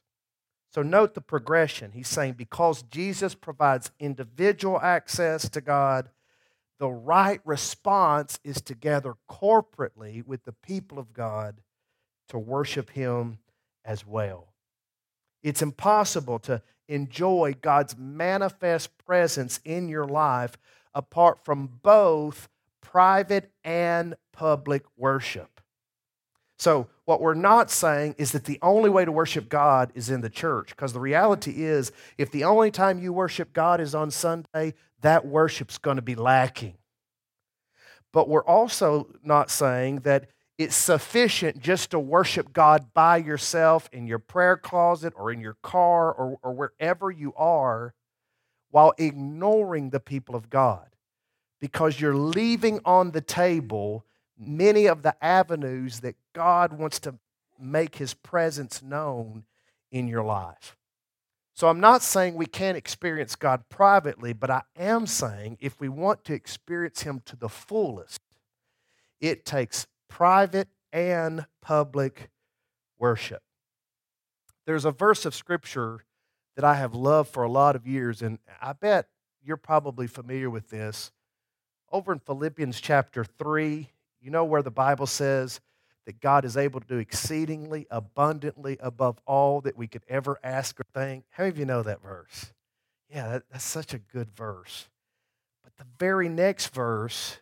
So, 0.72 0.80
note 0.80 1.12
the 1.12 1.20
progression. 1.20 1.92
He's 1.92 2.08
saying 2.08 2.34
because 2.38 2.82
Jesus 2.84 3.34
provides 3.34 3.90
individual 4.00 4.80
access 4.80 5.50
to 5.50 5.60
God, 5.60 6.08
the 6.78 6.88
right 6.88 7.42
response 7.44 8.38
is 8.42 8.62
to 8.62 8.74
gather 8.74 9.16
corporately 9.30 10.26
with 10.26 10.44
the 10.44 10.52
people 10.52 10.98
of 10.98 11.12
God 11.12 11.60
to 12.28 12.38
worship 12.38 12.88
Him 12.88 13.36
as 13.84 14.06
well. 14.06 14.51
It's 15.42 15.62
impossible 15.62 16.38
to 16.40 16.62
enjoy 16.88 17.54
God's 17.60 17.96
manifest 17.96 18.96
presence 18.98 19.60
in 19.64 19.88
your 19.88 20.04
life 20.04 20.56
apart 20.94 21.44
from 21.44 21.68
both 21.82 22.48
private 22.80 23.50
and 23.64 24.14
public 24.32 24.84
worship. 24.96 25.60
So, 26.58 26.88
what 27.06 27.20
we're 27.20 27.34
not 27.34 27.72
saying 27.72 28.14
is 28.18 28.30
that 28.32 28.44
the 28.44 28.58
only 28.62 28.88
way 28.88 29.04
to 29.04 29.10
worship 29.10 29.48
God 29.48 29.90
is 29.96 30.10
in 30.10 30.20
the 30.20 30.30
church, 30.30 30.68
because 30.68 30.92
the 30.92 31.00
reality 31.00 31.64
is, 31.64 31.90
if 32.18 32.30
the 32.30 32.44
only 32.44 32.70
time 32.70 33.00
you 33.00 33.12
worship 33.12 33.52
God 33.52 33.80
is 33.80 33.96
on 33.96 34.12
Sunday, 34.12 34.74
that 35.00 35.26
worship's 35.26 35.78
going 35.78 35.96
to 35.96 36.02
be 36.02 36.14
lacking. 36.14 36.74
But 38.12 38.28
we're 38.28 38.44
also 38.44 39.08
not 39.24 39.50
saying 39.50 40.00
that 40.00 40.28
it's 40.62 40.76
sufficient 40.76 41.60
just 41.60 41.90
to 41.90 41.98
worship 41.98 42.52
God 42.52 42.92
by 42.94 43.18
yourself 43.18 43.88
in 43.92 44.06
your 44.06 44.18
prayer 44.18 44.56
closet 44.56 45.12
or 45.16 45.32
in 45.32 45.40
your 45.40 45.56
car 45.62 46.12
or, 46.12 46.38
or 46.42 46.52
wherever 46.52 47.10
you 47.10 47.32
are 47.36 47.94
while 48.70 48.94
ignoring 48.98 49.90
the 49.90 50.00
people 50.00 50.34
of 50.34 50.50
God 50.50 50.88
because 51.60 52.00
you're 52.00 52.16
leaving 52.16 52.80
on 52.84 53.12
the 53.12 53.20
table 53.20 54.04
many 54.38 54.86
of 54.86 55.02
the 55.02 55.14
avenues 55.24 56.00
that 56.00 56.16
God 56.32 56.72
wants 56.72 56.98
to 57.00 57.14
make 57.60 57.96
his 57.96 58.14
presence 58.14 58.82
known 58.82 59.44
in 59.90 60.08
your 60.08 60.24
life. 60.24 60.76
So 61.54 61.68
I'm 61.68 61.80
not 61.80 62.02
saying 62.02 62.34
we 62.34 62.46
can't 62.46 62.78
experience 62.78 63.36
God 63.36 63.68
privately, 63.68 64.32
but 64.32 64.50
I 64.50 64.62
am 64.76 65.06
saying 65.06 65.58
if 65.60 65.78
we 65.78 65.88
want 65.88 66.24
to 66.24 66.34
experience 66.34 67.02
him 67.02 67.20
to 67.26 67.36
the 67.36 67.48
fullest, 67.48 68.20
it 69.20 69.44
takes 69.44 69.86
private 70.12 70.68
and 70.92 71.46
public 71.62 72.28
worship. 72.98 73.42
There's 74.66 74.84
a 74.84 74.90
verse 74.90 75.24
of 75.24 75.34
scripture 75.34 76.04
that 76.54 76.66
I 76.66 76.74
have 76.74 76.94
loved 76.94 77.30
for 77.30 77.44
a 77.44 77.50
lot 77.50 77.76
of 77.76 77.86
years, 77.86 78.20
and 78.20 78.38
I 78.60 78.74
bet 78.74 79.08
you're 79.42 79.56
probably 79.56 80.06
familiar 80.06 80.50
with 80.50 80.68
this. 80.68 81.10
Over 81.90 82.12
in 82.12 82.18
Philippians 82.18 82.78
chapter 82.78 83.24
3, 83.24 83.88
you 84.20 84.30
know 84.30 84.44
where 84.44 84.62
the 84.62 84.70
Bible 84.70 85.06
says 85.06 85.60
that 86.04 86.20
God 86.20 86.44
is 86.44 86.58
able 86.58 86.80
to 86.80 86.86
do 86.86 86.98
exceedingly 86.98 87.86
abundantly 87.90 88.76
above 88.80 89.18
all 89.26 89.62
that 89.62 89.78
we 89.78 89.86
could 89.86 90.02
ever 90.10 90.38
ask 90.44 90.78
or 90.78 90.84
think? 90.92 91.24
How 91.30 91.44
many 91.44 91.52
of 91.52 91.58
you 91.58 91.64
know 91.64 91.82
that 91.82 92.02
verse? 92.02 92.52
Yeah, 93.08 93.30
that, 93.30 93.44
that's 93.50 93.64
such 93.64 93.94
a 93.94 93.98
good 93.98 94.30
verse. 94.30 94.88
But 95.64 95.74
the 95.78 95.86
very 95.98 96.28
next 96.28 96.74
verse 96.74 97.38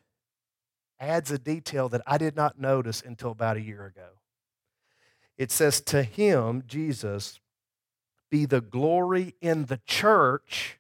adds 1.00 1.30
a 1.30 1.38
detail 1.38 1.88
that 1.88 2.02
I 2.06 2.18
did 2.18 2.36
not 2.36 2.60
notice 2.60 3.02
until 3.04 3.30
about 3.30 3.56
a 3.56 3.62
year 3.62 3.86
ago. 3.86 4.20
It 5.38 5.50
says, 5.50 5.80
To 5.80 6.02
him, 6.02 6.62
Jesus, 6.66 7.40
be 8.30 8.44
the 8.44 8.60
glory 8.60 9.34
in 9.40 9.64
the 9.64 9.80
church 9.86 10.78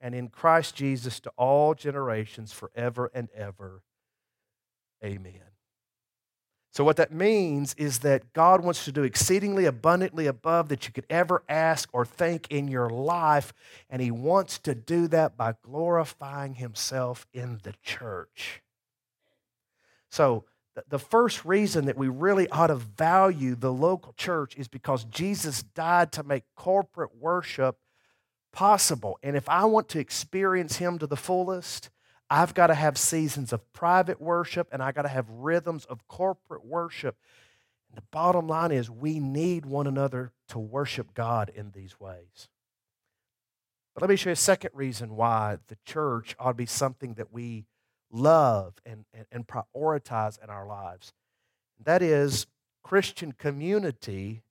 and 0.00 0.14
in 0.14 0.28
Christ 0.28 0.74
Jesus 0.74 1.20
to 1.20 1.30
all 1.36 1.74
generations 1.74 2.52
forever 2.52 3.10
and 3.14 3.28
ever. 3.34 3.82
Amen. 5.04 5.42
So, 6.72 6.84
what 6.84 6.96
that 6.96 7.12
means 7.12 7.74
is 7.74 7.98
that 7.98 8.32
God 8.32 8.64
wants 8.64 8.86
to 8.86 8.92
do 8.92 9.02
exceedingly 9.02 9.66
abundantly 9.66 10.26
above 10.26 10.70
that 10.70 10.86
you 10.86 10.92
could 10.92 11.06
ever 11.10 11.42
ask 11.46 11.90
or 11.92 12.06
think 12.06 12.46
in 12.50 12.66
your 12.66 12.88
life, 12.88 13.52
and 13.90 14.00
He 14.00 14.10
wants 14.10 14.58
to 14.60 14.74
do 14.74 15.06
that 15.08 15.36
by 15.36 15.54
glorifying 15.62 16.54
Himself 16.54 17.26
in 17.34 17.60
the 17.62 17.74
church. 17.82 18.62
So, 20.12 20.44
the 20.88 20.98
first 20.98 21.42
reason 21.46 21.86
that 21.86 21.96
we 21.96 22.08
really 22.08 22.46
ought 22.48 22.66
to 22.66 22.74
value 22.74 23.54
the 23.54 23.72
local 23.72 24.12
church 24.12 24.56
is 24.56 24.68
because 24.68 25.04
Jesus 25.04 25.62
died 25.62 26.12
to 26.12 26.22
make 26.22 26.44
corporate 26.54 27.16
worship 27.16 27.78
possible. 28.52 29.18
And 29.22 29.36
if 29.36 29.48
I 29.48 29.64
want 29.64 29.88
to 29.90 29.98
experience 29.98 30.76
Him 30.76 30.98
to 30.98 31.06
the 31.06 31.16
fullest, 31.16 31.88
I've 32.28 32.52
got 32.52 32.66
to 32.66 32.74
have 32.74 32.98
seasons 32.98 33.54
of 33.54 33.72
private 33.72 34.20
worship 34.20 34.68
and 34.70 34.82
I've 34.82 34.94
got 34.94 35.02
to 35.02 35.08
have 35.08 35.28
rhythms 35.30 35.86
of 35.86 36.06
corporate 36.08 36.64
worship. 36.64 37.16
And 37.88 37.96
the 37.96 38.04
bottom 38.10 38.46
line 38.46 38.70
is 38.70 38.90
we 38.90 39.18
need 39.18 39.64
one 39.64 39.86
another 39.86 40.32
to 40.48 40.58
worship 40.58 41.14
God 41.14 41.50
in 41.54 41.70
these 41.70 41.98
ways. 41.98 42.48
But 43.94 44.02
let 44.02 44.10
me 44.10 44.16
show 44.16 44.30
you 44.30 44.34
a 44.34 44.36
second 44.36 44.70
reason 44.74 45.16
why 45.16 45.58
the 45.68 45.76
church 45.86 46.34
ought 46.38 46.52
to 46.52 46.54
be 46.54 46.66
something 46.66 47.14
that 47.14 47.32
we 47.32 47.64
love 48.12 48.74
and, 48.84 49.04
and, 49.14 49.26
and 49.32 49.46
prioritize 49.46 50.42
in 50.42 50.50
our 50.50 50.66
lives. 50.66 51.12
That 51.82 52.02
is, 52.02 52.46
Christian 52.84 53.32
community 53.32 54.42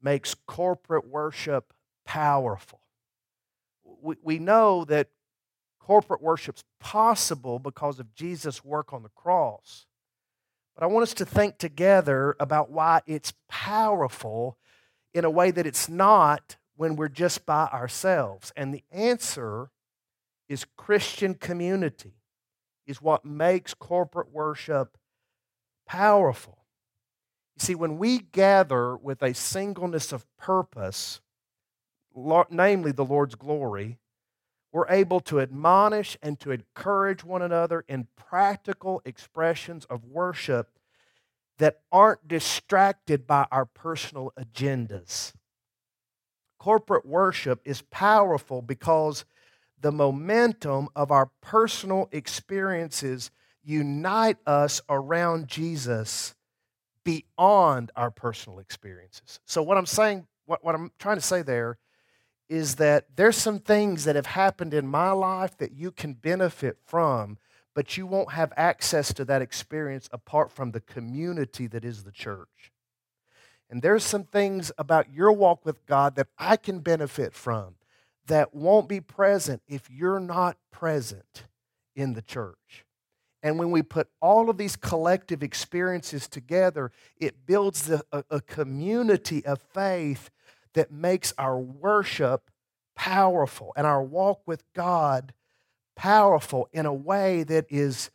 makes 0.00 0.34
corporate 0.34 1.06
worship 1.06 1.72
powerful. 2.06 2.80
We, 4.00 4.16
we 4.22 4.38
know 4.38 4.84
that 4.86 5.08
corporate 5.80 6.22
worship's 6.22 6.64
possible 6.78 7.58
because 7.58 7.98
of 7.98 8.14
Jesus' 8.14 8.64
work 8.64 8.92
on 8.92 9.02
the 9.02 9.10
cross. 9.10 9.86
But 10.74 10.84
I 10.84 10.86
want 10.86 11.02
us 11.02 11.14
to 11.14 11.26
think 11.26 11.58
together 11.58 12.36
about 12.38 12.70
why 12.70 13.02
it's 13.06 13.34
powerful 13.48 14.56
in 15.12 15.24
a 15.24 15.30
way 15.30 15.50
that 15.50 15.66
it's 15.66 15.88
not 15.88 16.56
when 16.76 16.96
we're 16.96 17.08
just 17.08 17.44
by 17.44 17.66
ourselves. 17.66 18.52
And 18.56 18.72
the 18.72 18.84
answer 18.90 19.70
is 20.48 20.64
Christian 20.76 21.34
community 21.34 22.19
is 22.90 23.00
what 23.00 23.24
makes 23.24 23.72
corporate 23.72 24.32
worship 24.32 24.98
powerful. 25.86 26.58
You 27.56 27.64
see, 27.64 27.74
when 27.74 27.98
we 27.98 28.18
gather 28.18 28.96
with 28.96 29.22
a 29.22 29.32
singleness 29.32 30.12
of 30.12 30.26
purpose, 30.36 31.20
namely 32.50 32.92
the 32.92 33.04
Lord's 33.04 33.36
glory, 33.36 33.98
we're 34.72 34.88
able 34.88 35.20
to 35.20 35.40
admonish 35.40 36.16
and 36.22 36.38
to 36.40 36.50
encourage 36.50 37.24
one 37.24 37.42
another 37.42 37.84
in 37.88 38.08
practical 38.16 39.02
expressions 39.04 39.84
of 39.86 40.04
worship 40.04 40.70
that 41.58 41.80
aren't 41.92 42.26
distracted 42.26 43.26
by 43.26 43.46
our 43.52 43.66
personal 43.66 44.32
agendas. 44.38 45.32
Corporate 46.58 47.06
worship 47.06 47.60
is 47.64 47.82
powerful 47.82 48.62
because 48.62 49.24
the 49.80 49.92
momentum 49.92 50.88
of 50.94 51.10
our 51.10 51.30
personal 51.40 52.08
experiences 52.12 53.30
unite 53.62 54.36
us 54.46 54.80
around 54.88 55.48
Jesus 55.48 56.34
beyond 57.04 57.90
our 57.96 58.10
personal 58.10 58.58
experiences. 58.58 59.40
So, 59.46 59.62
what 59.62 59.76
I'm 59.76 59.86
saying, 59.86 60.26
what, 60.46 60.64
what 60.64 60.74
I'm 60.74 60.90
trying 60.98 61.16
to 61.16 61.22
say 61.22 61.42
there 61.42 61.78
is 62.48 62.76
that 62.76 63.06
there's 63.14 63.36
some 63.36 63.60
things 63.60 64.04
that 64.04 64.16
have 64.16 64.26
happened 64.26 64.74
in 64.74 64.86
my 64.86 65.12
life 65.12 65.56
that 65.58 65.72
you 65.72 65.90
can 65.92 66.14
benefit 66.14 66.76
from, 66.84 67.38
but 67.74 67.96
you 67.96 68.06
won't 68.06 68.32
have 68.32 68.52
access 68.56 69.14
to 69.14 69.24
that 69.24 69.40
experience 69.40 70.08
apart 70.12 70.50
from 70.50 70.72
the 70.72 70.80
community 70.80 71.66
that 71.68 71.84
is 71.84 72.02
the 72.02 72.10
church. 72.10 72.72
And 73.70 73.82
there's 73.82 74.02
some 74.02 74.24
things 74.24 74.72
about 74.76 75.12
your 75.12 75.30
walk 75.30 75.64
with 75.64 75.86
God 75.86 76.16
that 76.16 76.26
I 76.38 76.56
can 76.56 76.80
benefit 76.80 77.34
from 77.34 77.76
that 78.30 78.54
won't 78.54 78.88
be 78.88 79.00
present 79.00 79.60
if 79.66 79.90
you're 79.90 80.20
not 80.20 80.56
present 80.70 81.44
in 81.96 82.14
the 82.14 82.22
church. 82.22 82.86
And 83.42 83.58
when 83.58 83.72
we 83.72 83.82
put 83.82 84.08
all 84.22 84.48
of 84.48 84.56
these 84.56 84.76
collective 84.76 85.42
experiences 85.42 86.28
together, 86.28 86.92
it 87.16 87.44
builds 87.44 87.90
a, 87.90 88.02
a, 88.30 88.40
community 88.40 89.44
of 89.44 89.60
faith 89.74 90.30
that 90.74 90.92
makes 90.92 91.32
our 91.38 91.58
worship 91.58 92.50
powerful 92.94 93.72
and 93.76 93.86
our 93.86 94.02
walk 94.02 94.42
with 94.46 94.62
God 94.74 95.32
powerful 95.96 96.68
in 96.72 96.86
a 96.86 96.94
way 96.94 97.42
that 97.42 97.66
is 97.68 98.10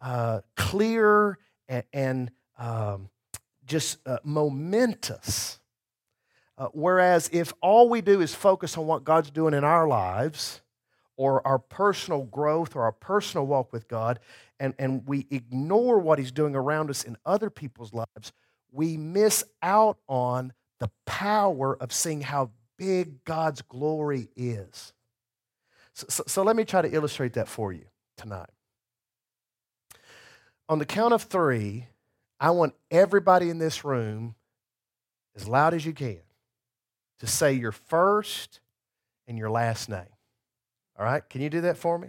uh, 0.00 0.42
clear 0.56 1.38
and, 1.68 1.84
and 1.92 2.30
um, 2.56 3.08
just 3.66 3.98
uh, 4.06 4.18
momentous. 4.22 5.58
Uh, 6.58 6.68
whereas 6.72 7.28
if 7.32 7.52
all 7.60 7.88
we 7.88 8.00
do 8.00 8.20
is 8.20 8.34
focus 8.34 8.78
on 8.78 8.86
what 8.86 9.04
God's 9.04 9.30
doing 9.30 9.54
in 9.54 9.64
our 9.64 9.86
lives, 9.86 10.62
or 11.16 11.46
our 11.46 11.58
personal 11.58 12.22
growth 12.24 12.76
or 12.76 12.82
our 12.82 12.92
personal 12.92 13.46
walk 13.46 13.72
with 13.72 13.88
God, 13.88 14.18
and, 14.60 14.74
and 14.78 15.06
we 15.06 15.26
ignore 15.30 15.98
what 15.98 16.18
He's 16.18 16.32
doing 16.32 16.54
around 16.54 16.90
us 16.90 17.04
in 17.04 17.16
other 17.24 17.50
people's 17.50 17.92
lives, 17.92 18.32
we 18.70 18.96
miss 18.96 19.44
out 19.62 19.98
on 20.08 20.52
the 20.78 20.90
power 21.06 21.76
of 21.80 21.92
seeing 21.92 22.20
how 22.20 22.50
big 22.76 23.24
God's 23.24 23.62
glory 23.62 24.28
is. 24.36 24.92
So, 25.94 26.06
so, 26.10 26.24
so, 26.26 26.42
let 26.42 26.56
me 26.56 26.64
try 26.64 26.82
to 26.82 26.94
illustrate 26.94 27.32
that 27.34 27.48
for 27.48 27.72
you 27.72 27.86
tonight. 28.18 28.50
On 30.68 30.78
the 30.78 30.84
count 30.84 31.14
of 31.14 31.22
three, 31.22 31.86
I 32.38 32.50
want 32.50 32.74
everybody 32.90 33.48
in 33.48 33.58
this 33.58 33.82
room, 33.82 34.34
as 35.34 35.48
loud 35.48 35.72
as 35.72 35.86
you 35.86 35.94
can, 35.94 36.18
to 37.20 37.26
say 37.26 37.52
your 37.52 37.72
first 37.72 38.60
and 39.26 39.38
your 39.38 39.50
last 39.50 39.88
name. 39.88 40.00
All 40.98 41.04
right? 41.04 41.28
Can 41.28 41.40
you 41.40 41.50
do 41.50 41.60
that 41.62 41.76
for 41.76 41.98
me? 41.98 42.08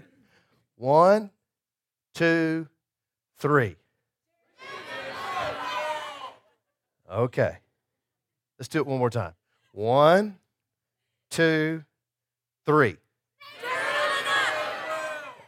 One, 0.76 1.32
two, 2.14 2.68
three. 3.38 3.76
Okay. 7.12 7.58
Let's 8.60 8.68
do 8.68 8.80
it 8.80 8.88
one 8.88 9.00
more 9.00 9.10
time. 9.10 9.34
One, 9.72 10.38
two, 11.30 11.84
three. 12.66 12.98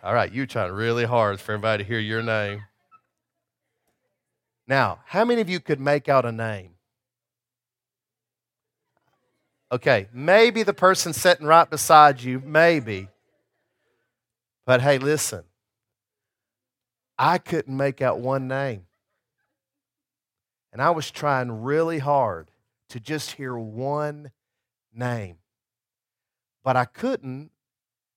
All 0.02 0.14
right, 0.14 0.32
you 0.32 0.46
trying 0.48 0.72
really 0.72 1.04
hard 1.04 1.42
for 1.42 1.52
everybody 1.52 1.84
to 1.84 1.88
hear 1.88 2.00
your 2.00 2.24
name. 2.24 2.64
Now, 4.66 5.00
how 5.06 5.26
many 5.26 5.42
of 5.42 5.50
you 5.50 5.60
could 5.60 5.80
make 5.80 6.08
out 6.08 6.26
a 6.26 6.32
name? 6.32 6.76
Okay, 9.72 10.08
maybe 10.12 10.64
the 10.64 10.74
person 10.74 11.14
sitting 11.14 11.46
right 11.46 11.70
beside 11.70 12.22
you, 12.22 12.42
maybe. 12.44 13.08
But 14.66 14.82
hey, 14.82 14.98
listen, 14.98 15.44
I 17.18 17.38
couldn't 17.38 17.76
make 17.76 18.02
out 18.02 18.20
one 18.20 18.48
name. 18.48 18.86
And 20.72 20.82
I 20.82 20.90
was 20.92 21.12
trying 21.12 21.64
really 21.64 22.00
hard 22.00 22.52
to 22.90 23.00
just 23.00 23.34
hear 23.34 23.58
one 23.58 24.32
name. 24.94 25.38
But 26.64 26.76
I 26.76 26.86
couldn't, 26.86 27.52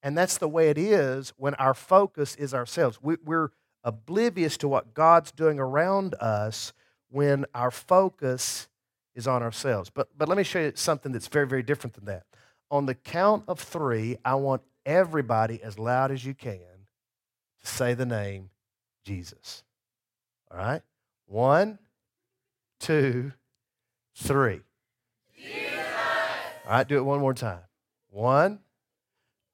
and 0.02 0.16
that's 0.16 0.38
the 0.38 0.48
way 0.48 0.70
it 0.70 0.78
is 0.78 1.32
when 1.36 1.54
our 1.54 1.74
focus 1.74 2.34
is 2.36 2.54
ourselves. 2.54 2.98
We, 3.02 3.16
are 3.28 3.52
oblivious 3.84 4.56
to 4.58 4.68
what 4.68 4.94
God's 4.94 5.32
doing 5.32 5.58
around 5.58 6.14
us 6.14 6.72
when 7.08 7.44
our 7.54 7.70
focus 7.70 8.68
is 9.14 9.26
on 9.26 9.42
ourselves. 9.42 9.90
But, 9.90 10.08
but 10.16 10.28
let 10.28 10.36
me 10.36 10.44
show 10.44 10.60
you 10.60 10.72
something 10.74 11.12
that's 11.12 11.28
very, 11.28 11.46
very 11.46 11.62
different 11.62 11.94
than 11.94 12.06
that. 12.06 12.24
On 12.70 12.86
the 12.86 12.94
count 12.94 13.44
of 13.48 13.60
three, 13.60 14.16
I 14.24 14.34
want 14.36 14.62
everybody, 14.86 15.62
as 15.62 15.78
loud 15.78 16.10
as 16.10 16.24
you 16.24 16.34
can, 16.34 16.58
to 17.60 17.66
say 17.66 17.94
the 17.94 18.06
name 18.06 18.50
Jesus. 19.04 19.62
All 20.50 20.58
right? 20.58 20.82
One, 21.26 21.78
two, 22.80 23.32
three. 24.14 24.60
Jesus. 25.36 25.72
All 26.64 26.72
right, 26.72 26.86
do 26.86 26.96
it 26.96 27.02
one 27.02 27.20
more 27.20 27.34
time. 27.34 27.62
One, 28.10 28.60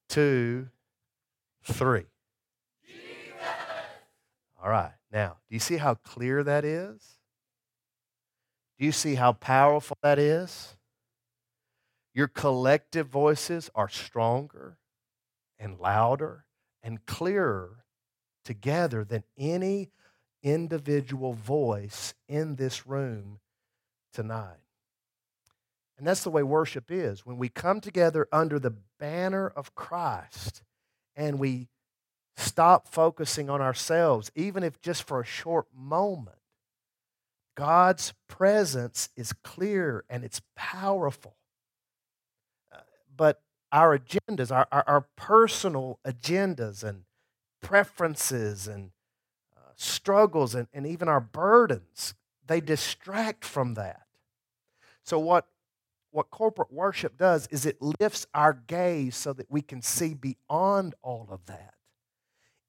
two, 0.08 0.68
three. 1.64 2.04
Jesus. 2.86 3.46
All 4.62 4.70
right. 4.70 4.92
Now, 5.12 5.38
do 5.48 5.56
you 5.56 5.60
see 5.60 5.76
how 5.76 5.94
clear 5.94 6.42
that 6.44 6.64
is? 6.64 7.17
Do 8.78 8.84
you 8.84 8.92
see 8.92 9.16
how 9.16 9.32
powerful 9.32 9.96
that 10.02 10.18
is? 10.18 10.76
Your 12.14 12.28
collective 12.28 13.08
voices 13.08 13.70
are 13.74 13.88
stronger 13.88 14.78
and 15.58 15.78
louder 15.78 16.44
and 16.82 17.04
clearer 17.06 17.84
together 18.44 19.04
than 19.04 19.24
any 19.36 19.90
individual 20.42 21.32
voice 21.32 22.14
in 22.28 22.56
this 22.56 22.86
room 22.86 23.40
tonight. 24.12 24.56
And 25.98 26.06
that's 26.06 26.22
the 26.22 26.30
way 26.30 26.44
worship 26.44 26.90
is. 26.90 27.26
When 27.26 27.38
we 27.38 27.48
come 27.48 27.80
together 27.80 28.28
under 28.32 28.58
the 28.60 28.76
banner 29.00 29.48
of 29.48 29.74
Christ 29.74 30.62
and 31.16 31.40
we 31.40 31.68
stop 32.36 32.86
focusing 32.86 33.50
on 33.50 33.60
ourselves, 33.60 34.30
even 34.36 34.62
if 34.62 34.80
just 34.80 35.02
for 35.02 35.20
a 35.20 35.26
short 35.26 35.66
moment, 35.76 36.37
God's 37.58 38.14
presence 38.28 39.08
is 39.16 39.32
clear 39.32 40.04
and 40.08 40.22
it's 40.22 40.40
powerful. 40.54 41.34
Uh, 42.72 42.78
but 43.16 43.42
our 43.72 43.98
agendas, 43.98 44.52
our, 44.54 44.68
our, 44.70 44.84
our 44.86 45.00
personal 45.16 45.98
agendas 46.06 46.84
and 46.84 47.02
preferences 47.60 48.68
and 48.68 48.92
uh, 49.56 49.72
struggles 49.74 50.54
and, 50.54 50.68
and 50.72 50.86
even 50.86 51.08
our 51.08 51.18
burdens, 51.20 52.14
they 52.46 52.60
distract 52.60 53.44
from 53.44 53.74
that. 53.74 54.02
So, 55.02 55.18
what, 55.18 55.48
what 56.12 56.30
corporate 56.30 56.72
worship 56.72 57.18
does 57.18 57.48
is 57.48 57.66
it 57.66 57.82
lifts 57.98 58.24
our 58.34 58.52
gaze 58.52 59.16
so 59.16 59.32
that 59.32 59.50
we 59.50 59.62
can 59.62 59.82
see 59.82 60.14
beyond 60.14 60.94
all 61.02 61.26
of 61.28 61.44
that 61.46 61.74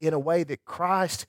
in 0.01 0.15
a 0.15 0.19
way 0.19 0.43
that 0.45 0.65
Christ 0.65 1.27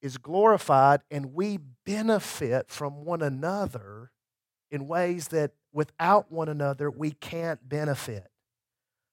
is 0.00 0.16
glorified 0.18 1.00
and 1.10 1.34
we 1.34 1.58
benefit 1.84 2.70
from 2.70 3.04
one 3.04 3.22
another 3.22 4.10
in 4.70 4.86
ways 4.86 5.28
that 5.28 5.52
without 5.72 6.30
one 6.30 6.48
another 6.48 6.90
we 6.90 7.10
can't 7.10 7.68
benefit. 7.68 8.26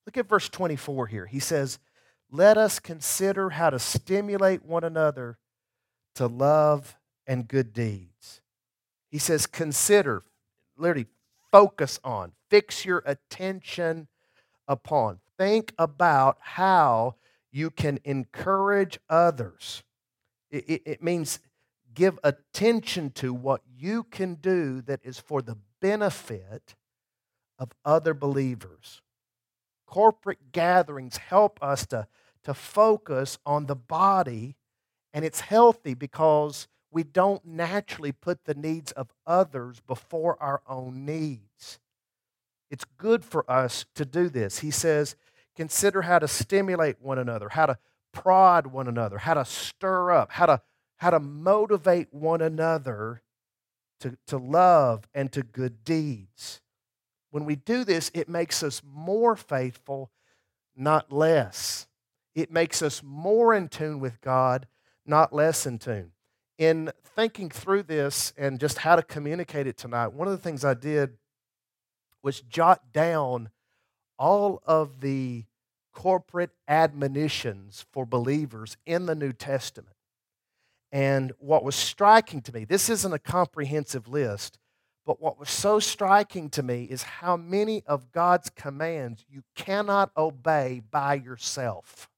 Look 0.06 0.18
at 0.18 0.30
verse 0.30 0.50
24 0.50 1.08
here. 1.08 1.26
He 1.26 1.40
says, 1.40 1.80
Let 2.32 2.58
us 2.58 2.80
consider 2.80 3.52
how 3.52 3.72
to 3.72 3.80
stimulate 3.80 4.64
one 4.64 4.84
another 4.84 5.38
to 6.16 6.28
love 6.28 6.98
and 7.26 7.48
good 7.48 7.74
deeds. 7.74 8.42
He 9.10 9.18
says, 9.18 9.48
Consider, 9.48 10.24
literally, 10.78 11.08
focus 11.52 12.00
on, 12.04 12.34
fix 12.50 12.86
your 12.86 13.02
attention 13.06 14.08
upon. 14.68 15.20
Think 15.38 15.74
about 15.78 16.38
how 16.40 17.16
you 17.52 17.70
can 17.70 18.00
encourage 18.04 19.00
others. 19.10 19.84
It, 20.56 20.82
it, 20.86 21.04
means 21.04 21.40
give 21.94 22.20
attention 22.24 23.12
to 23.12 23.34
what 23.34 23.62
you 23.78 24.04
can 24.04 24.36
do 24.36 24.82
that 24.82 25.00
is 25.04 25.20
for 25.20 25.42
the 25.42 25.58
benefit 25.82 26.76
of 27.60 27.72
other 27.84 28.14
believers 28.14 29.02
corporate 29.86 30.52
gatherings 30.52 31.18
help 31.18 31.58
us 31.62 31.86
to, 31.88 32.08
to 32.44 32.54
focus 32.54 33.38
on 33.46 33.66
the 33.66 33.76
body, 33.76 34.56
and 35.14 35.24
it's 35.24 35.40
healthy 35.40 35.94
because 35.94 36.68
we 36.92 37.04
don't 37.04 37.46
naturally 37.46 38.12
put 38.12 38.46
the 38.46 38.54
needs 38.54 38.92
of 38.92 39.14
others 39.26 39.82
before 39.88 40.42
our 40.42 40.62
own 40.68 41.06
needs. 41.06 41.80
It's 42.70 42.86
good 42.98 43.24
for 43.24 43.50
us 43.50 43.86
to 43.96 44.06
do 44.06 44.30
this. 44.30 44.60
He 44.60 44.72
says, 44.72 45.16
consider 45.56 46.04
how 46.04 46.20
to 46.20 46.28
stimulate 46.28 47.02
one 47.02 47.20
another, 47.20 47.50
how 47.50 47.68
to 47.68 47.78
prod 48.16 48.68
one 48.68 48.88
another, 48.88 49.20
how 49.20 49.36
to 49.36 49.46
stir 49.46 50.10
up, 50.10 50.32
how 50.32 50.48
to, 50.48 50.62
how 50.98 51.12
to 51.12 51.20
motivate 51.20 52.12
one 52.12 52.42
another 52.42 53.22
to, 54.00 54.18
to 54.28 54.38
love 54.38 55.08
and 55.14 55.32
to 55.34 55.44
good 55.44 55.84
deeds. 55.84 56.62
When 57.30 57.46
we 57.46 57.56
do 57.56 57.84
this, 57.84 58.10
it 58.14 58.28
makes 58.28 58.64
us 58.64 58.82
more 58.84 59.36
faithful, 59.36 60.10
not 60.76 61.12
less. 61.12 61.88
It 62.34 62.52
makes 62.52 62.82
us 62.82 63.04
more 63.04 63.54
in 63.54 63.68
tune 63.68 64.00
with 64.00 64.22
God, 64.22 64.68
not 65.06 65.34
less 65.34 65.66
in 65.66 65.78
tune. 65.78 66.12
In 66.58 66.92
thinking 67.16 67.50
through 67.50 67.84
this 67.84 68.34
and 68.38 68.60
just 68.60 68.80
how 68.80 68.96
to 68.96 69.04
communicate 69.04 69.68
it 69.68 69.78
tonight, 69.78 70.14
one 70.14 70.28
of 70.28 70.32
the 70.32 70.42
things 70.42 70.64
I 70.64 70.74
did 70.74 71.18
was 72.24 72.42
jot 72.42 72.94
down 72.94 73.50
all 74.18 74.62
of 74.66 75.02
the 75.02 75.44
corporate 75.96 76.52
admonitions 76.68 77.86
for 77.92 78.06
believers 78.06 78.78
in 78.86 79.08
the 79.08 79.16
New 79.16 79.34
Testament. 79.34 79.96
And 80.92 81.32
what 81.40 81.64
was 81.64 81.76
striking 81.76 82.42
to 82.44 82.54
me, 82.54 82.66
this 82.66 82.90
isn't 82.90 83.14
a 83.14 83.18
comprehensive 83.18 84.08
list, 84.08 84.60
but 85.06 85.22
what 85.22 85.40
was 85.40 85.50
so 85.50 85.80
striking 85.80 86.50
to 86.52 86.64
me 86.64 86.84
is 86.84 87.02
how 87.02 87.38
many 87.38 87.84
of 87.88 88.12
God's 88.12 88.50
commands 88.50 89.26
you 89.28 89.44
cannot 89.56 90.12
obey 90.16 90.82
by 90.92 91.16
yourself. 91.16 92.10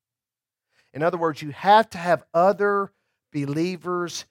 In 0.94 1.04
other 1.04 1.18
words, 1.18 1.42
you 1.42 1.52
have 1.52 1.90
to 1.92 1.98
have 1.98 2.24
other 2.34 2.92
believers 3.32 4.26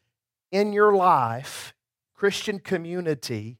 in 0.50 0.72
your 0.72 0.94
life, 0.94 1.74
Christian 2.14 2.58
community, 2.58 3.58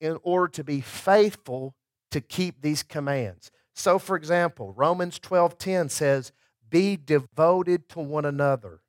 in 0.00 0.18
order 0.22 0.50
to 0.52 0.64
be 0.64 0.80
faithful 0.80 1.74
to 2.10 2.20
keep 2.20 2.60
these 2.62 2.82
commands. 2.82 3.50
So, 3.74 3.98
for 3.98 4.16
example, 4.16 4.72
Romans 4.72 5.18
12:10 5.18 5.88
says, 5.88 6.32
"Be 6.68 6.96
devoted 6.96 7.88
to 7.90 8.00
one 8.00 8.24
another." 8.24 8.82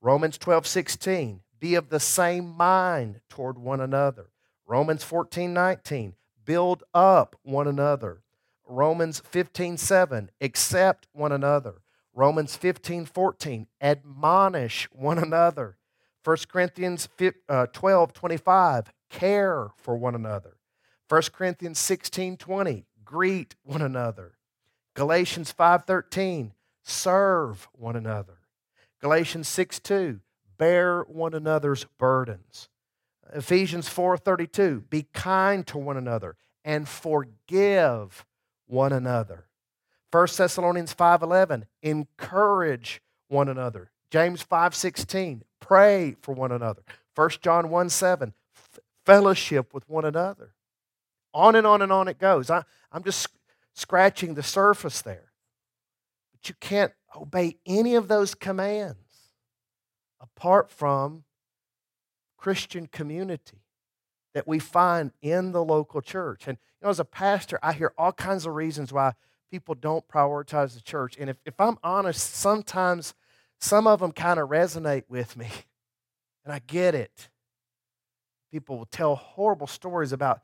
Romans 0.00 0.38
12:16, 0.38 1.42
"Be 1.58 1.74
of 1.74 1.88
the 1.90 2.00
same 2.00 2.48
mind 2.48 3.20
toward 3.28 3.58
one 3.58 3.80
another." 3.80 4.30
Romans 4.66 5.04
14:19, 5.04 6.16
"Build 6.44 6.82
up 6.94 7.36
one 7.42 7.68
another." 7.68 8.22
Romans 8.64 9.20
15:7, 9.20 10.30
"Accept 10.40 11.06
one 11.12 11.32
another." 11.32 11.82
Romans 12.12 12.56
15:14, 12.56 13.68
"Admonish 13.80 14.88
one 14.92 15.18
another." 15.18 15.76
1 16.22 16.48
Corinthians 16.48 17.08
uh, 17.48 17.66
12, 17.66 18.12
25, 18.12 18.92
care 19.08 19.70
for 19.76 19.96
one 19.96 20.14
another. 20.14 20.56
1 21.08 21.22
Corinthians 21.32 21.78
16, 21.78 22.36
20, 22.36 22.86
greet 23.10 23.56
one 23.64 23.82
another. 23.82 24.36
Galatians 24.94 25.52
5:13, 25.52 26.52
serve 26.84 27.68
one 27.72 27.96
another. 27.96 28.38
Galatians 29.00 29.48
6:2, 29.48 30.20
bear 30.56 31.02
one 31.02 31.34
another's 31.34 31.84
burdens. 31.98 32.68
Ephesians 33.32 33.88
4:32, 33.88 34.88
be 34.88 35.08
kind 35.12 35.66
to 35.66 35.76
one 35.76 35.96
another 35.96 36.36
and 36.64 36.88
forgive 36.88 38.24
one 38.66 38.92
another. 38.92 39.48
1 40.10 40.36
Thessalonians 40.36 40.94
5:11, 40.94 41.66
encourage 41.82 43.02
one 43.26 43.48
another. 43.48 43.90
James 44.10 44.40
5:16, 44.42 45.42
pray 45.58 46.16
for 46.22 46.32
one 46.32 46.52
another. 46.52 46.82
1 47.14 47.42
John 47.42 47.70
1 47.70 47.90
7, 47.90 48.34
fellowship 49.04 49.74
with 49.74 49.88
one 49.88 50.04
another. 50.04 50.54
On 51.32 51.54
and 51.54 51.66
on 51.66 51.82
and 51.82 51.92
on 51.92 52.08
it 52.08 52.18
goes. 52.18 52.50
I, 52.50 52.64
I'm 52.92 53.04
just 53.04 53.28
scratching 53.74 54.34
the 54.34 54.42
surface 54.42 55.02
there. 55.02 55.32
But 56.32 56.48
you 56.48 56.54
can't 56.60 56.92
obey 57.16 57.56
any 57.66 57.94
of 57.94 58.08
those 58.08 58.34
commands 58.34 58.96
apart 60.20 60.70
from 60.70 61.24
Christian 62.36 62.86
community 62.86 63.62
that 64.34 64.46
we 64.46 64.58
find 64.58 65.12
in 65.22 65.52
the 65.52 65.64
local 65.64 66.00
church. 66.00 66.46
And 66.46 66.56
you 66.80 66.86
know, 66.86 66.90
as 66.90 67.00
a 67.00 67.04
pastor, 67.04 67.58
I 67.62 67.72
hear 67.72 67.92
all 67.98 68.12
kinds 68.12 68.46
of 68.46 68.54
reasons 68.54 68.92
why 68.92 69.12
people 69.50 69.74
don't 69.74 70.06
prioritize 70.08 70.74
the 70.74 70.80
church. 70.80 71.16
And 71.18 71.28
if, 71.28 71.36
if 71.44 71.60
I'm 71.60 71.78
honest, 71.82 72.34
sometimes 72.34 73.14
some 73.58 73.86
of 73.86 74.00
them 74.00 74.12
kind 74.12 74.38
of 74.38 74.48
resonate 74.48 75.04
with 75.08 75.36
me. 75.36 75.48
And 76.44 76.54
I 76.54 76.60
get 76.66 76.94
it. 76.94 77.28
People 78.50 78.78
will 78.78 78.86
tell 78.86 79.14
horrible 79.14 79.66
stories 79.66 80.12
about 80.12 80.40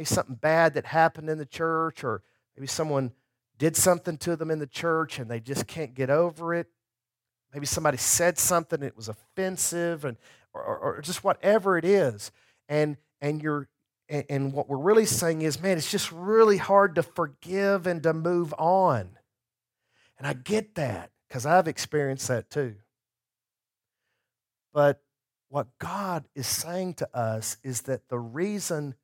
maybe 0.00 0.06
something 0.06 0.36
bad 0.36 0.72
that 0.72 0.86
happened 0.86 1.28
in 1.28 1.36
the 1.36 1.44
church, 1.44 2.02
or 2.02 2.22
maybe 2.56 2.66
someone 2.66 3.12
did 3.58 3.76
something 3.76 4.16
to 4.16 4.34
them 4.34 4.50
in 4.50 4.58
the 4.58 4.66
church 4.66 5.18
and 5.18 5.30
they 5.30 5.38
just 5.38 5.66
can't 5.66 5.92
get 5.94 6.08
over 6.08 6.54
it. 6.54 6.68
Maybe 7.52 7.66
somebody 7.66 7.98
said 7.98 8.38
something 8.38 8.80
that 8.80 8.96
was 8.96 9.10
offensive, 9.10 10.06
and 10.06 10.16
or, 10.54 10.62
or 10.62 11.00
just 11.02 11.22
whatever 11.22 11.76
it 11.76 11.84
is. 11.84 12.32
And 12.66 12.96
and 13.20 13.42
you're 13.42 13.68
and, 14.08 14.24
and 14.30 14.52
what 14.54 14.70
we're 14.70 14.78
really 14.78 15.04
saying 15.04 15.42
is, 15.42 15.60
man, 15.60 15.76
it's 15.76 15.90
just 15.90 16.10
really 16.12 16.56
hard 16.56 16.94
to 16.94 17.02
forgive 17.02 17.86
and 17.86 18.02
to 18.02 18.14
move 18.14 18.54
on. 18.56 19.18
And 20.16 20.26
I 20.26 20.32
get 20.32 20.76
that 20.76 21.10
because 21.28 21.44
I've 21.44 21.68
experienced 21.68 22.28
that 22.28 22.48
too. 22.48 22.76
But 24.72 25.02
what 25.50 25.66
God 25.78 26.24
is 26.34 26.46
saying 26.46 26.94
to 26.94 27.14
us 27.14 27.58
is 27.62 27.82
that 27.82 28.08
the 28.08 28.18
reason 28.18 28.94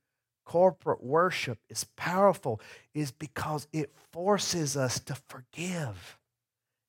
corporate 0.46 1.02
worship 1.02 1.58
is 1.68 1.84
powerful 1.96 2.60
is 2.94 3.10
because 3.10 3.68
it 3.72 3.92
forces 4.12 4.76
us 4.76 4.98
to 5.00 5.14
forgive 5.28 6.16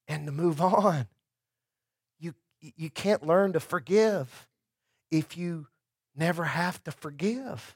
and 0.08 0.26
to 0.28 0.32
move 0.32 0.62
on. 0.62 1.08
You, 2.20 2.34
you 2.62 2.90
can't 2.90 3.28
learn 3.28 3.54
to 3.54 3.60
forgive 3.60 4.48
if 5.12 5.36
you 5.36 5.68
never 6.16 6.46
have 6.46 6.82
to 6.86 6.92
forgive. 6.92 7.76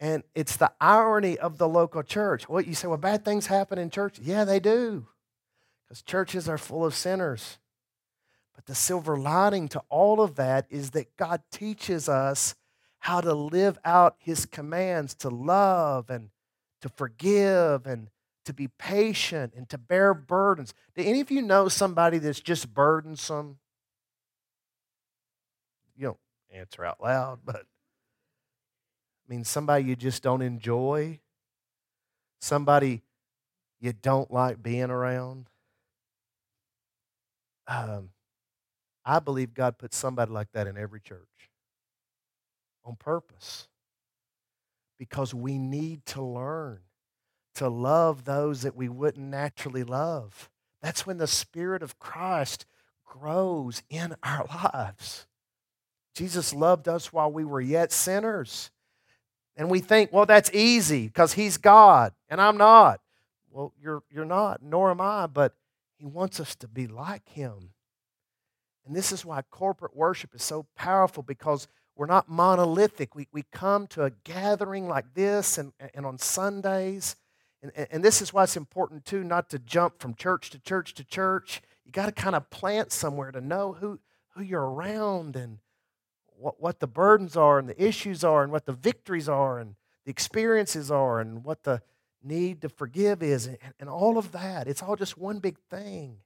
And 0.00 0.22
it's 0.34 0.56
the 0.56 0.72
irony 0.80 1.38
of 1.38 1.58
the 1.58 1.68
local 1.68 2.02
church. 2.02 2.48
What 2.48 2.66
you 2.66 2.74
say, 2.74 2.88
well, 2.88 2.98
bad 2.98 3.24
things 3.24 3.46
happen 3.46 3.78
in 3.78 3.90
church. 3.90 4.18
Yeah, 4.18 4.44
they 4.44 4.60
do. 4.60 5.06
Because 5.84 6.02
churches 6.02 6.48
are 6.48 6.58
full 6.58 6.84
of 6.84 6.94
sinners. 6.94 7.58
But 8.54 8.66
the 8.66 8.74
silver 8.74 9.16
lining 9.16 9.68
to 9.68 9.82
all 9.88 10.20
of 10.20 10.36
that 10.36 10.66
is 10.70 10.90
that 10.90 11.16
God 11.16 11.42
teaches 11.50 12.08
us 12.08 12.54
how 13.00 13.20
to 13.20 13.34
live 13.34 13.78
out 13.84 14.16
his 14.18 14.46
commands 14.46 15.14
to 15.14 15.28
love 15.28 16.10
and 16.10 16.30
to 16.82 16.88
forgive 16.88 17.86
and 17.86 18.10
to 18.44 18.52
be 18.52 18.68
patient 18.68 19.52
and 19.56 19.68
to 19.68 19.78
bear 19.78 20.14
burdens. 20.14 20.74
Do 20.94 21.02
any 21.02 21.20
of 21.20 21.30
you 21.30 21.42
know 21.42 21.68
somebody 21.68 22.18
that's 22.18 22.40
just 22.40 22.72
burdensome? 22.72 23.58
You 25.96 26.06
don't 26.06 26.18
answer 26.52 26.84
out 26.84 27.02
loud, 27.02 27.40
but 27.44 27.56
I 27.56 29.28
mean, 29.28 29.44
somebody 29.44 29.84
you 29.84 29.96
just 29.96 30.22
don't 30.22 30.42
enjoy, 30.42 31.20
somebody 32.40 33.02
you 33.80 33.92
don't 33.92 34.30
like 34.32 34.62
being 34.62 34.90
around. 34.90 35.48
Um, 37.66 38.10
I 39.04 39.18
believe 39.18 39.52
God 39.52 39.76
put 39.76 39.92
somebody 39.92 40.32
like 40.32 40.52
that 40.52 40.66
in 40.66 40.78
every 40.78 41.00
church 41.00 41.27
on 42.88 42.96
purpose 42.96 43.68
because 44.98 45.32
we 45.32 45.58
need 45.58 46.04
to 46.06 46.22
learn 46.22 46.80
to 47.54 47.68
love 47.68 48.24
those 48.24 48.62
that 48.62 48.76
we 48.76 48.88
wouldn't 48.88 49.26
naturally 49.26 49.84
love. 49.84 50.48
That's 50.80 51.06
when 51.06 51.18
the 51.18 51.26
Spirit 51.26 51.82
of 51.82 51.98
Christ 51.98 52.66
grows 53.04 53.82
in 53.90 54.14
our 54.22 54.46
lives. 54.46 55.26
Jesus 56.14 56.54
loved 56.54 56.88
us 56.88 57.12
while 57.12 57.30
we 57.30 57.44
were 57.44 57.60
yet 57.60 57.92
sinners. 57.92 58.70
And 59.56 59.68
we 59.68 59.80
think, 59.80 60.12
well, 60.12 60.26
that's 60.26 60.52
easy 60.54 61.06
because 61.06 61.32
He's 61.32 61.56
God 61.56 62.12
and 62.28 62.40
I'm 62.40 62.56
not. 62.56 63.00
Well, 63.50 63.72
you're, 63.80 64.02
you're 64.10 64.24
not, 64.24 64.62
nor 64.62 64.90
am 64.90 65.00
I, 65.00 65.26
but 65.26 65.54
He 65.96 66.06
wants 66.06 66.38
us 66.38 66.54
to 66.56 66.68
be 66.68 66.86
like 66.86 67.28
Him. 67.28 67.70
And 68.86 68.94
this 68.94 69.10
is 69.10 69.24
why 69.24 69.42
corporate 69.50 69.96
worship 69.96 70.34
is 70.34 70.44
so 70.44 70.66
powerful 70.76 71.24
because 71.24 71.66
we're 71.98 72.06
not 72.06 72.28
monolithic. 72.28 73.16
We, 73.16 73.26
we 73.32 73.42
come 73.50 73.88
to 73.88 74.04
a 74.04 74.10
gathering 74.22 74.88
like 74.88 75.14
this 75.14 75.58
and, 75.58 75.72
and 75.92 76.06
on 76.06 76.16
Sundays. 76.16 77.16
And, 77.60 77.72
and 77.90 78.04
this 78.04 78.22
is 78.22 78.32
why 78.32 78.44
it's 78.44 78.56
important, 78.56 79.04
too, 79.04 79.24
not 79.24 79.50
to 79.50 79.58
jump 79.58 79.98
from 79.98 80.14
church 80.14 80.50
to 80.50 80.60
church 80.60 80.94
to 80.94 81.04
church. 81.04 81.60
You 81.84 81.90
got 81.90 82.06
to 82.06 82.12
kind 82.12 82.36
of 82.36 82.48
plant 82.50 82.92
somewhere 82.92 83.32
to 83.32 83.40
know 83.40 83.72
who, 83.72 83.98
who 84.34 84.42
you're 84.42 84.70
around 84.70 85.34
and 85.34 85.58
what, 86.36 86.60
what 86.60 86.78
the 86.78 86.86
burdens 86.86 87.36
are 87.36 87.58
and 87.58 87.68
the 87.68 87.84
issues 87.84 88.22
are 88.22 88.44
and 88.44 88.52
what 88.52 88.66
the 88.66 88.72
victories 88.72 89.28
are 89.28 89.58
and 89.58 89.74
the 90.04 90.12
experiences 90.12 90.92
are 90.92 91.18
and 91.18 91.42
what 91.42 91.64
the 91.64 91.82
need 92.22 92.62
to 92.62 92.68
forgive 92.68 93.24
is 93.24 93.48
and, 93.48 93.58
and 93.80 93.88
all 93.88 94.18
of 94.18 94.30
that. 94.30 94.68
It's 94.68 94.84
all 94.84 94.94
just 94.94 95.18
one 95.18 95.40
big 95.40 95.58
thing. 95.68 96.18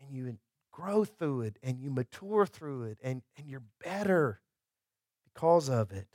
And 0.00 0.10
you 0.10 0.38
grow 0.72 1.04
through 1.04 1.42
it 1.42 1.58
and 1.62 1.78
you 1.78 1.90
mature 1.90 2.46
through 2.46 2.84
it 2.84 2.98
and, 3.02 3.20
and 3.36 3.50
you're 3.50 3.62
better 3.84 4.40
because 5.36 5.68
of 5.68 5.92
it. 5.92 6.08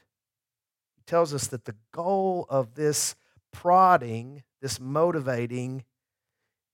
He 0.96 1.04
tells 1.06 1.34
us 1.34 1.48
that 1.48 1.66
the 1.66 1.76
goal 1.92 2.46
of 2.50 2.74
this 2.74 3.16
prodding, 3.54 4.44
this 4.62 4.80
motivating, 4.80 5.84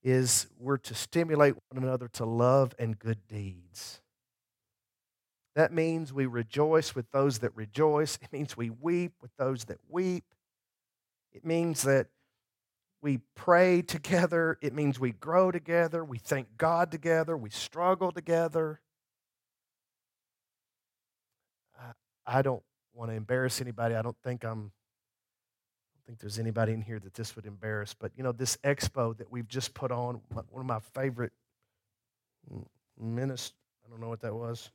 is 0.02 0.48
we're 0.58 0.78
to 0.78 0.96
stimulate 0.96 1.56
one 1.70 1.84
another 1.84 2.08
to 2.14 2.26
love 2.26 2.74
and 2.80 2.98
good 2.98 3.28
deeds. 3.28 4.02
That 5.56 5.74
means 5.74 6.14
we 6.14 6.26
rejoice 6.26 6.96
with 6.96 7.12
those 7.12 7.40
that 7.40 7.56
rejoice. 7.56 8.18
It 8.22 8.32
means 8.32 8.56
we 8.56 8.70
weep 8.70 9.14
with 9.22 9.32
those 9.38 9.66
that 9.66 9.80
weep. 9.90 10.24
It 11.34 11.44
means 11.44 11.82
that 11.84 12.08
we 13.02 13.20
pray 13.36 13.82
together. 13.82 14.58
It 14.62 14.74
means 14.74 15.00
we 15.00 15.12
grow 15.12 15.52
together. 15.52 16.06
We 16.06 16.20
thank 16.20 16.58
God 16.58 16.92
together. 16.92 17.36
We 17.36 17.50
struggle 17.50 18.12
together. 18.12 18.80
I 22.28 22.42
don't 22.42 22.62
want 22.94 23.10
to 23.10 23.16
embarrass 23.16 23.62
anybody. 23.62 23.96
I 23.96 24.02
don't 24.02 24.18
think 24.24 24.44
I'm. 24.44 24.50
I 24.60 25.96
don't 25.96 26.06
think 26.06 26.20
there's 26.20 26.40
anybody 26.40 26.74
in 26.74 26.82
here 26.82 27.00
that 27.00 27.14
this 27.14 27.36
would 27.36 27.46
embarrass. 27.46 27.94
But 27.94 28.12
you 28.16 28.24
know, 28.24 28.34
this 28.34 28.58
expo 28.58 29.18
that 29.18 29.32
we've 29.32 29.48
just 29.48 29.74
put 29.74 29.92
on, 29.92 30.22
one 30.30 30.46
of 30.56 30.66
my 30.66 30.80
favorite 30.94 31.32
ministers. 33.00 33.54
I 33.86 33.90
don't 33.90 34.02
know 34.02 34.10
what 34.10 34.22
that 34.22 34.36
was. 34.36 34.70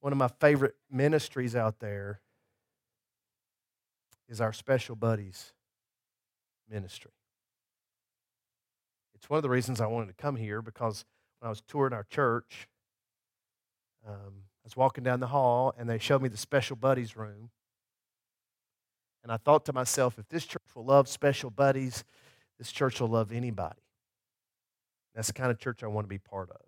One 0.00 0.12
of 0.12 0.18
my 0.18 0.28
favorite 0.28 0.76
ministries 0.90 1.56
out 1.56 1.80
there 1.80 2.20
is 4.28 4.40
our 4.40 4.52
Special 4.52 4.94
Buddies 4.94 5.52
ministry. 6.70 7.10
It's 9.14 9.28
one 9.30 9.38
of 9.38 9.42
the 9.42 9.50
reasons 9.50 9.80
I 9.80 9.86
wanted 9.86 10.08
to 10.08 10.22
come 10.22 10.36
here 10.36 10.62
because 10.62 11.04
when 11.40 11.48
I 11.48 11.50
was 11.50 11.62
touring 11.62 11.92
our 11.92 12.04
church, 12.04 12.68
um, 14.06 14.44
was 14.66 14.76
walking 14.76 15.04
down 15.04 15.20
the 15.20 15.28
hall 15.28 15.72
and 15.78 15.88
they 15.88 15.98
showed 15.98 16.20
me 16.20 16.28
the 16.28 16.36
special 16.36 16.74
buddies 16.74 17.16
room. 17.16 17.50
And 19.22 19.30
I 19.30 19.36
thought 19.36 19.64
to 19.66 19.72
myself, 19.72 20.18
if 20.18 20.28
this 20.28 20.44
church 20.44 20.62
will 20.74 20.84
love 20.84 21.06
special 21.06 21.50
buddies, 21.50 22.02
this 22.58 22.72
church 22.72 23.00
will 23.00 23.08
love 23.08 23.30
anybody. 23.30 23.80
That's 25.14 25.28
the 25.28 25.34
kind 25.34 25.52
of 25.52 25.60
church 25.60 25.84
I 25.84 25.86
want 25.86 26.04
to 26.04 26.08
be 26.08 26.18
part 26.18 26.50
of. 26.50 26.60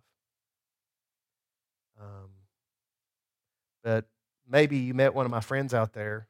Um, 2.00 2.30
but 3.82 4.04
maybe 4.48 4.78
you 4.78 4.94
met 4.94 5.12
one 5.12 5.24
of 5.24 5.32
my 5.32 5.40
friends 5.40 5.74
out 5.74 5.92
there 5.92 6.28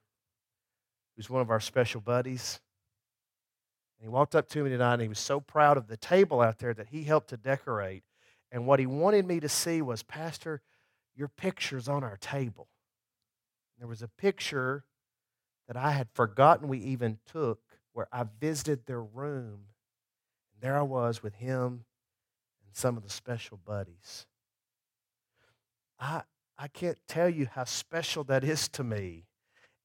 who's 1.16 1.28
one 1.28 1.42
of 1.42 1.50
our 1.50 1.60
special 1.60 2.00
buddies. 2.00 2.60
And 3.98 4.06
he 4.06 4.08
walked 4.08 4.34
up 4.34 4.48
to 4.50 4.64
me 4.64 4.70
tonight 4.70 4.94
and 4.94 5.02
he 5.02 5.08
was 5.08 5.18
so 5.18 5.38
proud 5.38 5.76
of 5.76 5.86
the 5.86 5.98
table 5.98 6.40
out 6.40 6.60
there 6.60 6.72
that 6.72 6.88
he 6.88 7.04
helped 7.04 7.28
to 7.28 7.36
decorate. 7.36 8.04
And 8.50 8.66
what 8.66 8.80
he 8.80 8.86
wanted 8.86 9.26
me 9.26 9.38
to 9.40 9.50
see 9.50 9.82
was, 9.82 10.02
Pastor, 10.02 10.62
your 11.18 11.28
picture's 11.28 11.88
on 11.88 12.04
our 12.04 12.16
table. 12.16 12.68
There 13.78 13.88
was 13.88 14.02
a 14.02 14.08
picture 14.08 14.84
that 15.66 15.76
I 15.76 15.90
had 15.90 16.08
forgotten 16.14 16.68
we 16.68 16.78
even 16.78 17.18
took 17.30 17.60
where 17.92 18.08
I 18.12 18.24
visited 18.40 18.86
their 18.86 19.02
room. 19.02 19.60
And 20.52 20.62
there 20.62 20.78
I 20.78 20.82
was 20.82 21.22
with 21.22 21.34
him 21.34 21.84
and 22.64 22.74
some 22.74 22.96
of 22.96 23.02
the 23.02 23.10
special 23.10 23.58
buddies. 23.64 24.26
I, 25.98 26.22
I 26.56 26.68
can't 26.68 26.98
tell 27.08 27.28
you 27.28 27.48
how 27.52 27.64
special 27.64 28.22
that 28.24 28.44
is 28.44 28.68
to 28.68 28.84
me 28.84 29.24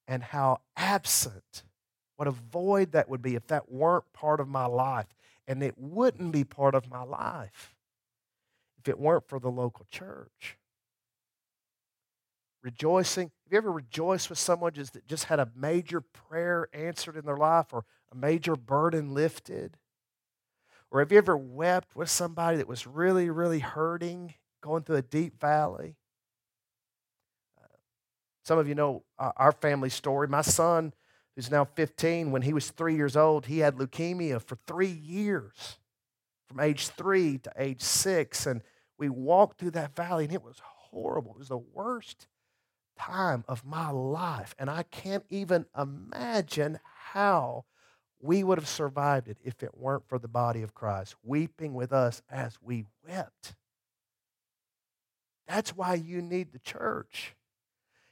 and 0.07 0.21
how 0.21 0.61
absent, 0.77 1.63
what 2.15 2.27
a 2.27 2.31
void 2.31 2.91
that 2.91 3.09
would 3.09 3.23
be 3.23 3.35
if 3.35 3.47
that 3.47 3.71
weren't 3.71 4.05
part 4.13 4.39
of 4.39 4.47
my 4.47 4.65
life. 4.65 5.07
And 5.47 5.63
it 5.63 5.77
wouldn't 5.77 6.31
be 6.31 6.43
part 6.43 6.75
of 6.75 6.89
my 6.89 7.03
life 7.03 7.75
if 8.79 8.87
it 8.87 8.99
weren't 8.99 9.27
for 9.27 9.39
the 9.39 9.51
local 9.51 9.85
church. 9.91 10.57
Rejoicing. 12.63 13.25
Have 13.25 13.51
you 13.51 13.57
ever 13.57 13.71
rejoiced 13.71 14.29
with 14.29 14.39
someone 14.39 14.71
just, 14.71 14.93
that 14.93 15.05
just 15.05 15.25
had 15.25 15.39
a 15.39 15.49
major 15.53 15.99
prayer 15.99 16.69
answered 16.73 17.17
in 17.17 17.25
their 17.25 17.37
life 17.37 17.73
or 17.73 17.83
a 18.09 18.15
major 18.15 18.55
burden 18.55 19.13
lifted? 19.13 19.77
Or 20.89 20.99
have 20.99 21.11
you 21.11 21.17
ever 21.17 21.35
wept 21.35 21.93
with 21.93 22.09
somebody 22.09 22.57
that 22.57 22.67
was 22.67 22.87
really, 22.87 23.29
really 23.29 23.59
hurting, 23.59 24.35
going 24.61 24.83
through 24.83 24.95
a 24.95 25.01
deep 25.01 25.41
valley? 25.41 25.97
Uh, 27.61 27.67
some 28.45 28.57
of 28.57 28.69
you 28.69 28.75
know 28.75 29.03
uh, 29.19 29.33
our 29.35 29.51
family 29.51 29.89
story. 29.89 30.29
My 30.29 30.41
son, 30.41 30.93
who's 31.35 31.51
now 31.51 31.65
15, 31.65 32.31
when 32.31 32.43
he 32.43 32.53
was 32.53 32.71
three 32.71 32.95
years 32.95 33.17
old, 33.17 33.47
he 33.47 33.59
had 33.59 33.75
leukemia 33.75 34.41
for 34.41 34.57
three 34.67 34.87
years, 34.87 35.79
from 36.47 36.61
age 36.61 36.87
three 36.87 37.39
to 37.39 37.51
age 37.57 37.81
six. 37.81 38.45
And 38.45 38.61
we 38.97 39.09
walked 39.09 39.59
through 39.59 39.71
that 39.71 39.97
valley, 39.97 40.23
and 40.23 40.33
it 40.33 40.43
was 40.43 40.61
horrible. 40.63 41.31
It 41.31 41.39
was 41.39 41.49
the 41.49 41.57
worst 41.57 42.27
time 42.97 43.43
of 43.47 43.65
my 43.65 43.89
life. 43.91 44.55
And 44.57 44.69
I 44.69 44.83
can't 44.83 45.25
even 45.29 45.65
imagine 45.77 46.79
how 47.11 47.65
we 48.19 48.43
would 48.43 48.57
have 48.57 48.67
survived 48.67 49.27
it 49.27 49.37
if 49.43 49.61
it 49.63 49.77
weren't 49.77 50.07
for 50.07 50.17
the 50.17 50.27
body 50.27 50.61
of 50.61 50.73
Christ 50.73 51.15
weeping 51.23 51.73
with 51.73 51.91
us 51.91 52.21
as 52.29 52.57
we 52.61 52.85
wept. 53.07 53.55
That's 55.47 55.75
why 55.75 55.95
you 55.95 56.21
need 56.21 56.53
the 56.53 56.59
church. 56.59 57.35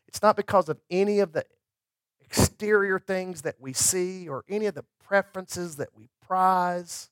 It's 0.07 0.21
not 0.21 0.35
because 0.35 0.67
of 0.67 0.79
any 0.89 1.19
of 1.19 1.31
the 1.31 1.45
exterior 2.19 2.99
things 2.99 3.43
that 3.43 3.55
we 3.59 3.71
see 3.71 4.27
or 4.27 4.43
any 4.49 4.65
of 4.65 4.75
the 4.75 4.85
preferences 5.01 5.77
that 5.77 5.89
we 5.95 6.09
prize. 6.25 7.09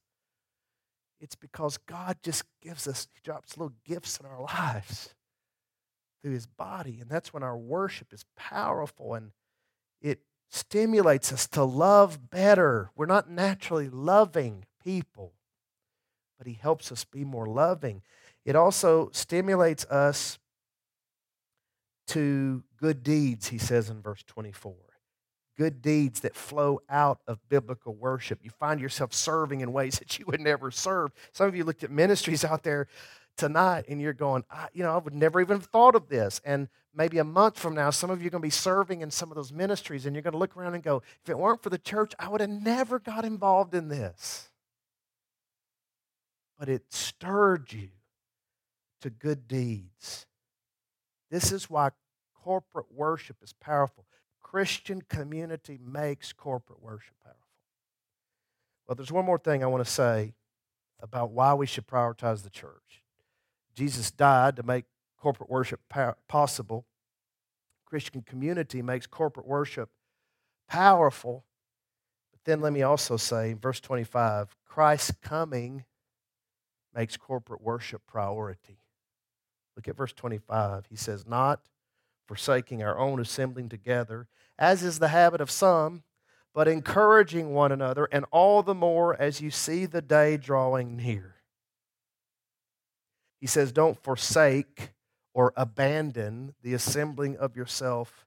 It's 1.21 1.35
because 1.35 1.77
God 1.77 2.17
just 2.21 2.43
gives 2.61 2.85
us, 2.87 3.07
drops 3.23 3.57
little 3.57 3.73
gifts 3.85 4.19
in 4.19 4.25
our 4.25 4.41
lives 4.41 5.13
through 6.21 6.33
His 6.33 6.47
body. 6.47 6.99
And 7.01 7.09
that's 7.09 7.33
when 7.33 7.43
our 7.43 7.57
worship 7.57 8.13
is 8.13 8.25
powerful 8.35 9.13
and 9.13 9.31
it 10.01 10.19
stimulates 10.49 11.31
us 11.31 11.47
to 11.49 11.63
love 11.63 12.29
better. 12.29 12.91
We're 12.95 13.05
not 13.05 13.29
naturally 13.29 13.89
loving 13.89 14.65
people, 14.83 15.33
but 16.37 16.47
He 16.47 16.53
helps 16.53 16.91
us 16.91 17.03
be 17.03 17.23
more 17.23 17.45
loving. 17.45 18.01
It 18.45 18.55
also 18.55 19.09
stimulates 19.11 19.85
us 19.85 20.39
to 22.09 22.63
good 22.77 23.03
deeds, 23.03 23.47
he 23.47 23.59
says 23.59 23.89
in 23.89 24.01
verse 24.01 24.23
24. 24.25 24.73
Good 25.57 25.81
deeds 25.81 26.21
that 26.21 26.35
flow 26.35 26.81
out 26.89 27.19
of 27.27 27.37
biblical 27.49 27.93
worship. 27.93 28.39
You 28.41 28.49
find 28.49 28.79
yourself 28.79 29.13
serving 29.13 29.61
in 29.61 29.71
ways 29.71 29.99
that 29.99 30.17
you 30.17 30.25
would 30.27 30.41
never 30.41 30.71
serve. 30.71 31.11
Some 31.33 31.47
of 31.47 31.55
you 31.55 31.63
looked 31.63 31.83
at 31.83 31.91
ministries 31.91 32.43
out 32.43 32.63
there 32.63 32.87
tonight 33.39 33.85
and 33.87 34.01
you're 34.01 34.13
going, 34.13 34.43
you 34.73 34.83
know, 34.83 34.93
I 34.93 34.97
would 34.97 35.15
never 35.15 35.39
even 35.39 35.57
have 35.57 35.67
thought 35.67 35.95
of 35.95 36.09
this. 36.09 36.41
And 36.43 36.67
maybe 36.93 37.17
a 37.17 37.23
month 37.23 37.57
from 37.57 37.73
now, 37.73 37.89
some 37.89 38.09
of 38.09 38.21
you 38.21 38.27
are 38.27 38.29
going 38.31 38.41
to 38.41 38.45
be 38.45 38.51
serving 38.51 39.01
in 39.01 39.09
some 39.09 39.31
of 39.31 39.35
those 39.35 39.51
ministries 39.51 40.05
and 40.05 40.15
you're 40.15 40.21
going 40.21 40.33
to 40.33 40.37
look 40.37 40.57
around 40.57 40.75
and 40.75 40.83
go, 40.83 41.01
if 41.23 41.29
it 41.29 41.37
weren't 41.37 41.63
for 41.63 41.69
the 41.69 41.77
church, 41.77 42.13
I 42.19 42.27
would 42.29 42.41
have 42.41 42.49
never 42.49 42.99
got 42.99 43.25
involved 43.25 43.73
in 43.73 43.87
this. 43.87 44.49
But 46.59 46.67
it 46.67 46.83
stirred 46.89 47.71
you 47.71 47.89
to 49.01 49.09
good 49.09 49.47
deeds. 49.47 50.25
This 51.31 51.53
is 51.53 51.69
why 51.69 51.91
corporate 52.35 52.91
worship 52.93 53.37
is 53.41 53.53
powerful. 53.53 54.05
Christian 54.41 55.01
community 55.01 55.79
makes 55.81 56.33
corporate 56.33 56.81
worship 56.81 57.13
powerful. 57.23 57.39
Well, 58.87 58.95
there's 58.95 59.11
one 59.11 59.25
more 59.25 59.37
thing 59.37 59.63
I 59.63 59.67
want 59.67 59.85
to 59.85 59.89
say 59.89 60.33
about 61.01 61.31
why 61.31 61.53
we 61.53 61.65
should 61.65 61.87
prioritize 61.87 62.43
the 62.43 62.49
church. 62.49 62.98
Jesus 63.75 64.11
died 64.11 64.55
to 64.57 64.63
make 64.63 64.85
corporate 65.17 65.49
worship 65.49 65.81
possible. 66.27 66.85
Christian 67.85 68.21
community 68.21 68.81
makes 68.81 69.07
corporate 69.07 69.47
worship 69.47 69.89
powerful. 70.67 71.45
But 72.31 72.41
then 72.45 72.61
let 72.61 72.73
me 72.73 72.83
also 72.83 73.17
say, 73.17 73.53
verse 73.53 73.79
25, 73.79 74.55
Christ's 74.65 75.13
coming 75.21 75.85
makes 76.95 77.17
corporate 77.17 77.61
worship 77.61 78.01
priority. 78.07 78.79
Look 79.75 79.87
at 79.87 79.95
verse 79.95 80.13
25. 80.13 80.85
He 80.89 80.95
says, 80.95 81.25
Not 81.25 81.61
forsaking 82.27 82.83
our 82.83 82.97
own 82.97 83.19
assembling 83.19 83.69
together, 83.69 84.27
as 84.57 84.83
is 84.83 84.99
the 84.99 85.07
habit 85.07 85.41
of 85.41 85.49
some, 85.49 86.03
but 86.53 86.67
encouraging 86.67 87.53
one 87.53 87.71
another, 87.71 88.07
and 88.11 88.25
all 88.31 88.61
the 88.61 88.75
more 88.75 89.19
as 89.19 89.41
you 89.41 89.49
see 89.49 89.85
the 89.85 90.01
day 90.01 90.37
drawing 90.37 90.95
near. 90.97 91.38
He 93.39 93.47
says, 93.47 93.71
Don't 93.71 94.01
forsake 94.01 94.91
or 95.33 95.53
abandon 95.55 96.53
the 96.61 96.73
assembling 96.73 97.37
of 97.37 97.55
yourself 97.55 98.25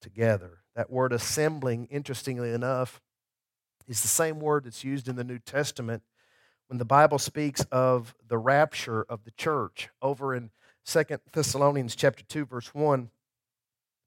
together. 0.00 0.58
That 0.74 0.90
word 0.90 1.12
assembling, 1.12 1.86
interestingly 1.90 2.50
enough, 2.50 3.00
is 3.86 4.02
the 4.02 4.08
same 4.08 4.40
word 4.40 4.64
that's 4.64 4.84
used 4.84 5.08
in 5.08 5.16
the 5.16 5.24
New 5.24 5.38
Testament 5.38 6.02
when 6.68 6.78
the 6.78 6.84
Bible 6.84 7.18
speaks 7.18 7.64
of 7.70 8.14
the 8.26 8.38
rapture 8.38 9.02
of 9.02 9.24
the 9.24 9.30
church 9.32 9.88
over 10.00 10.34
in 10.34 10.50
Second 10.84 11.20
Thessalonians 11.32 11.94
chapter 11.94 12.24
2 12.24 12.46
verse 12.46 12.74
1 12.74 13.10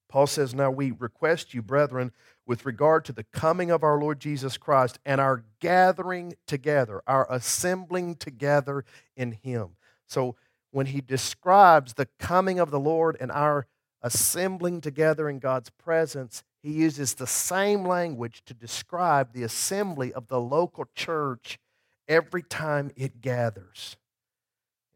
Paul 0.09 0.27
says 0.27 0.53
now 0.53 0.69
we 0.71 0.91
request 0.91 1.53
you 1.53 1.61
brethren 1.61 2.11
with 2.45 2.65
regard 2.65 3.03
to 3.05 3.13
the 3.13 3.23
coming 3.23 3.71
of 3.71 3.83
our 3.83 3.99
Lord 3.99 4.19
Jesus 4.19 4.57
Christ 4.57 4.99
and 5.05 5.19
our 5.19 5.43
gathering 5.59 6.35
together 6.45 7.01
our 7.07 7.25
assembling 7.31 8.15
together 8.15 8.85
in 9.15 9.31
him 9.31 9.76
so 10.07 10.35
when 10.71 10.87
he 10.87 11.01
describes 11.01 11.93
the 11.93 12.07
coming 12.19 12.59
of 12.59 12.71
the 12.71 12.79
Lord 12.79 13.17
and 13.19 13.31
our 13.31 13.67
assembling 14.01 14.81
together 14.81 15.29
in 15.29 15.39
God's 15.39 15.69
presence 15.69 16.43
he 16.61 16.71
uses 16.71 17.13
the 17.13 17.27
same 17.27 17.85
language 17.85 18.43
to 18.45 18.53
describe 18.53 19.33
the 19.33 19.43
assembly 19.43 20.13
of 20.13 20.27
the 20.27 20.39
local 20.39 20.85
church 20.95 21.57
every 22.07 22.43
time 22.43 22.91
it 22.95 23.21
gathers 23.21 23.97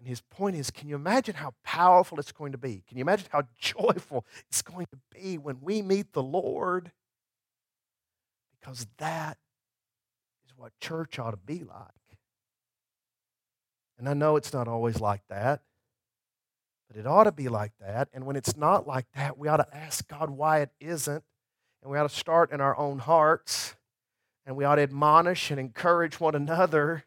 and 0.01 0.07
his 0.07 0.21
point 0.21 0.55
is 0.55 0.71
can 0.71 0.89
you 0.89 0.95
imagine 0.95 1.35
how 1.35 1.53
powerful 1.63 2.19
it's 2.19 2.31
going 2.31 2.53
to 2.53 2.57
be? 2.57 2.83
Can 2.87 2.97
you 2.97 3.03
imagine 3.03 3.27
how 3.31 3.43
joyful 3.59 4.25
it's 4.47 4.63
going 4.63 4.87
to 4.87 4.97
be 5.15 5.37
when 5.37 5.59
we 5.61 5.83
meet 5.83 6.13
the 6.13 6.23
Lord? 6.23 6.91
Because 8.59 8.87
that 8.97 9.37
is 10.43 10.53
what 10.57 10.71
church 10.79 11.19
ought 11.19 11.31
to 11.31 11.37
be 11.37 11.63
like. 11.63 12.00
And 14.01 14.09
I 14.09 14.15
know 14.15 14.35
it's 14.35 14.51
not 14.51 14.67
always 14.67 14.99
like 14.99 15.21
that, 15.29 15.61
but 16.87 16.97
it 16.97 17.05
ought 17.05 17.25
to 17.25 17.31
be 17.31 17.49
like 17.49 17.73
that. 17.79 18.09
And 18.11 18.25
when 18.25 18.35
it's 18.35 18.57
not 18.57 18.87
like 18.87 19.05
that, 19.13 19.37
we 19.37 19.47
ought 19.47 19.57
to 19.57 19.77
ask 19.77 20.07
God 20.07 20.31
why 20.31 20.61
it 20.61 20.71
isn't. 20.79 21.23
And 21.83 21.91
we 21.91 21.99
ought 21.99 22.09
to 22.09 22.17
start 22.17 22.51
in 22.51 22.61
our 22.61 22.75
own 22.79 22.97
hearts. 22.97 23.75
And 24.43 24.55
we 24.55 24.65
ought 24.65 24.77
to 24.77 24.81
admonish 24.81 25.51
and 25.51 25.59
encourage 25.59 26.19
one 26.19 26.33
another 26.33 27.03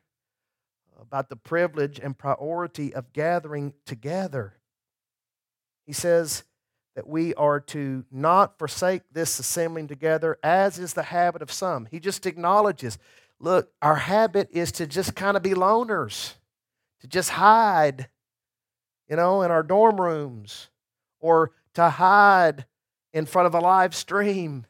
about 1.03 1.31
the 1.31 1.35
privilege 1.35 1.99
and 1.99 2.17
priority 2.17 2.95
of 2.95 3.13
gathering 3.13 3.75
together. 3.85 4.55
He 5.87 5.93
says 5.93 6.45
that 6.95 7.09
we 7.09 7.35
are 7.35 7.59
to 7.59 8.05
not 8.13 8.57
forsake 8.57 9.03
this 9.11 9.41
assembling 9.41 9.89
together, 9.89 10.39
as 10.45 10.79
is 10.79 10.95
the 10.95 11.03
habit 11.03 11.43
of 11.43 11.51
some. 11.51 11.89
He 11.91 11.99
just 11.99 12.25
acknowledges 12.25 12.99
look, 13.41 13.73
our 13.83 13.97
habit 13.97 14.49
is 14.53 14.71
to 14.71 14.87
just 14.87 15.17
kind 15.17 15.37
of 15.37 15.43
be 15.43 15.55
loners, 15.55 16.35
to 17.05 17.09
just 17.09 17.29
hide, 17.29 18.09
you 19.11 19.17
know, 19.17 19.43
in 19.43 19.51
our 19.51 19.63
dorm 19.63 20.01
rooms, 20.01 20.71
or 21.21 21.53
to 21.75 21.91
hide 21.91 22.65
in 23.13 23.27
front 23.27 23.47
of 23.47 23.55
a 23.55 23.61
live 23.61 23.95
stream. 23.95 24.65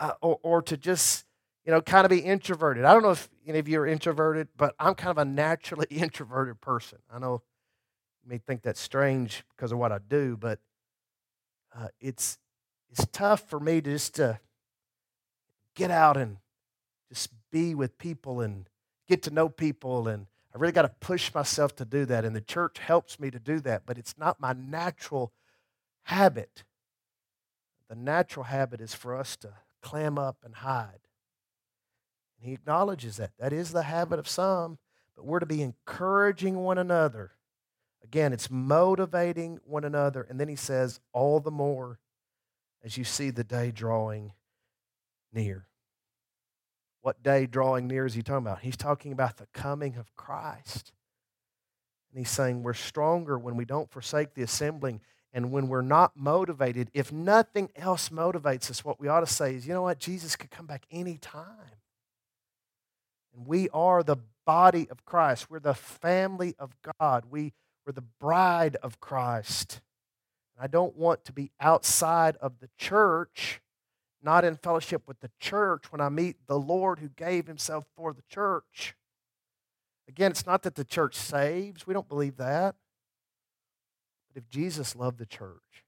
uh, 0.00 0.12
or, 0.22 0.38
or 0.42 0.62
to 0.62 0.76
just, 0.76 1.26
you 1.66 1.72
know, 1.72 1.82
kind 1.82 2.04
of 2.06 2.10
be 2.10 2.20
introverted. 2.20 2.84
I 2.84 2.94
don't 2.94 3.02
know 3.02 3.10
if 3.10 3.28
any 3.46 3.58
of 3.58 3.68
you 3.68 3.80
are 3.80 3.86
introverted, 3.86 4.48
but 4.56 4.74
I'm 4.78 4.94
kind 4.94 5.10
of 5.10 5.18
a 5.18 5.24
naturally 5.24 5.86
introverted 5.90 6.60
person. 6.62 6.98
I 7.12 7.18
know 7.18 7.42
you 8.24 8.30
may 8.30 8.38
think 8.38 8.62
that's 8.62 8.80
strange 8.80 9.44
because 9.54 9.72
of 9.72 9.78
what 9.78 9.92
I 9.92 9.98
do, 9.98 10.36
but 10.38 10.60
uh, 11.76 11.88
it's, 12.00 12.38
it's 12.90 13.06
tough 13.12 13.40
for 13.50 13.60
me 13.60 13.80
to 13.80 13.90
just 13.90 14.14
to 14.14 14.40
get 15.74 15.90
out 15.90 16.16
and 16.16 16.38
just 17.08 17.30
be 17.50 17.74
with 17.74 17.98
people 17.98 18.40
and 18.40 18.68
get 19.06 19.22
to 19.24 19.30
know 19.30 19.48
people 19.48 20.08
and 20.08 20.26
I 20.58 20.60
really 20.60 20.72
got 20.72 20.82
to 20.82 20.88
push 20.88 21.32
myself 21.32 21.76
to 21.76 21.84
do 21.84 22.04
that, 22.06 22.24
and 22.24 22.34
the 22.34 22.40
church 22.40 22.80
helps 22.80 23.20
me 23.20 23.30
to 23.30 23.38
do 23.38 23.60
that, 23.60 23.82
but 23.86 23.96
it's 23.96 24.18
not 24.18 24.40
my 24.40 24.52
natural 24.54 25.32
habit. 26.02 26.64
The 27.88 27.94
natural 27.94 28.42
habit 28.42 28.80
is 28.80 28.92
for 28.92 29.16
us 29.16 29.36
to 29.36 29.50
clam 29.82 30.18
up 30.18 30.38
and 30.44 30.56
hide. 30.56 31.06
And 32.36 32.48
he 32.48 32.54
acknowledges 32.54 33.18
that. 33.18 33.30
That 33.38 33.52
is 33.52 33.70
the 33.70 33.84
habit 33.84 34.18
of 34.18 34.26
some, 34.26 34.78
but 35.14 35.24
we're 35.24 35.38
to 35.38 35.46
be 35.46 35.62
encouraging 35.62 36.56
one 36.56 36.78
another. 36.78 37.34
Again, 38.02 38.32
it's 38.32 38.50
motivating 38.50 39.60
one 39.64 39.84
another. 39.84 40.26
And 40.28 40.40
then 40.40 40.48
he 40.48 40.56
says, 40.56 40.98
all 41.12 41.38
the 41.38 41.52
more 41.52 42.00
as 42.82 42.98
you 42.98 43.04
see 43.04 43.30
the 43.30 43.44
day 43.44 43.70
drawing 43.70 44.32
near. 45.32 45.67
What 47.08 47.22
day 47.22 47.46
drawing 47.46 47.88
near 47.88 48.04
is 48.04 48.12
he 48.12 48.20
talking 48.20 48.46
about? 48.46 48.60
He's 48.60 48.76
talking 48.76 49.12
about 49.12 49.38
the 49.38 49.46
coming 49.54 49.96
of 49.96 50.14
Christ. 50.14 50.92
And 52.10 52.18
he's 52.18 52.28
saying 52.28 52.62
we're 52.62 52.74
stronger 52.74 53.38
when 53.38 53.56
we 53.56 53.64
don't 53.64 53.90
forsake 53.90 54.34
the 54.34 54.42
assembling 54.42 55.00
and 55.32 55.50
when 55.50 55.68
we're 55.68 55.80
not 55.80 56.18
motivated. 56.18 56.90
If 56.92 57.10
nothing 57.10 57.70
else 57.74 58.10
motivates 58.10 58.70
us, 58.70 58.84
what 58.84 59.00
we 59.00 59.08
ought 59.08 59.20
to 59.20 59.26
say 59.26 59.54
is, 59.54 59.66
you 59.66 59.72
know 59.72 59.80
what? 59.80 60.00
Jesus 60.00 60.36
could 60.36 60.50
come 60.50 60.66
back 60.66 60.84
anytime. 60.90 61.46
And 63.34 63.46
we 63.46 63.70
are 63.70 64.02
the 64.02 64.18
body 64.44 64.86
of 64.90 65.06
Christ. 65.06 65.48
We're 65.48 65.60
the 65.60 65.72
family 65.72 66.56
of 66.58 66.76
God. 67.00 67.24
We, 67.30 67.54
we're 67.86 67.94
the 67.94 68.04
bride 68.20 68.76
of 68.82 69.00
Christ. 69.00 69.80
I 70.60 70.66
don't 70.66 70.94
want 70.94 71.24
to 71.24 71.32
be 71.32 71.52
outside 71.58 72.36
of 72.36 72.58
the 72.60 72.68
church 72.76 73.62
not 74.22 74.44
in 74.44 74.56
fellowship 74.56 75.02
with 75.06 75.20
the 75.20 75.30
church 75.38 75.90
when 75.92 76.00
I 76.00 76.08
meet 76.08 76.46
the 76.46 76.58
Lord 76.58 76.98
who 76.98 77.08
gave 77.08 77.46
himself 77.46 77.84
for 77.96 78.12
the 78.12 78.22
church. 78.28 78.94
Again, 80.08 80.30
it's 80.30 80.46
not 80.46 80.62
that 80.62 80.74
the 80.74 80.84
church 80.84 81.14
saves, 81.14 81.86
we 81.86 81.94
don't 81.94 82.08
believe 82.08 82.36
that. 82.38 82.74
But 84.28 84.42
if 84.42 84.48
Jesus 84.48 84.96
loved 84.96 85.18
the 85.18 85.26
church, 85.26 85.84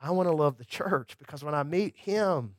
I 0.00 0.10
want 0.10 0.28
to 0.28 0.34
love 0.34 0.58
the 0.58 0.64
church 0.64 1.16
because 1.18 1.44
when 1.44 1.54
I 1.54 1.62
meet 1.62 1.96
him, 1.96 2.56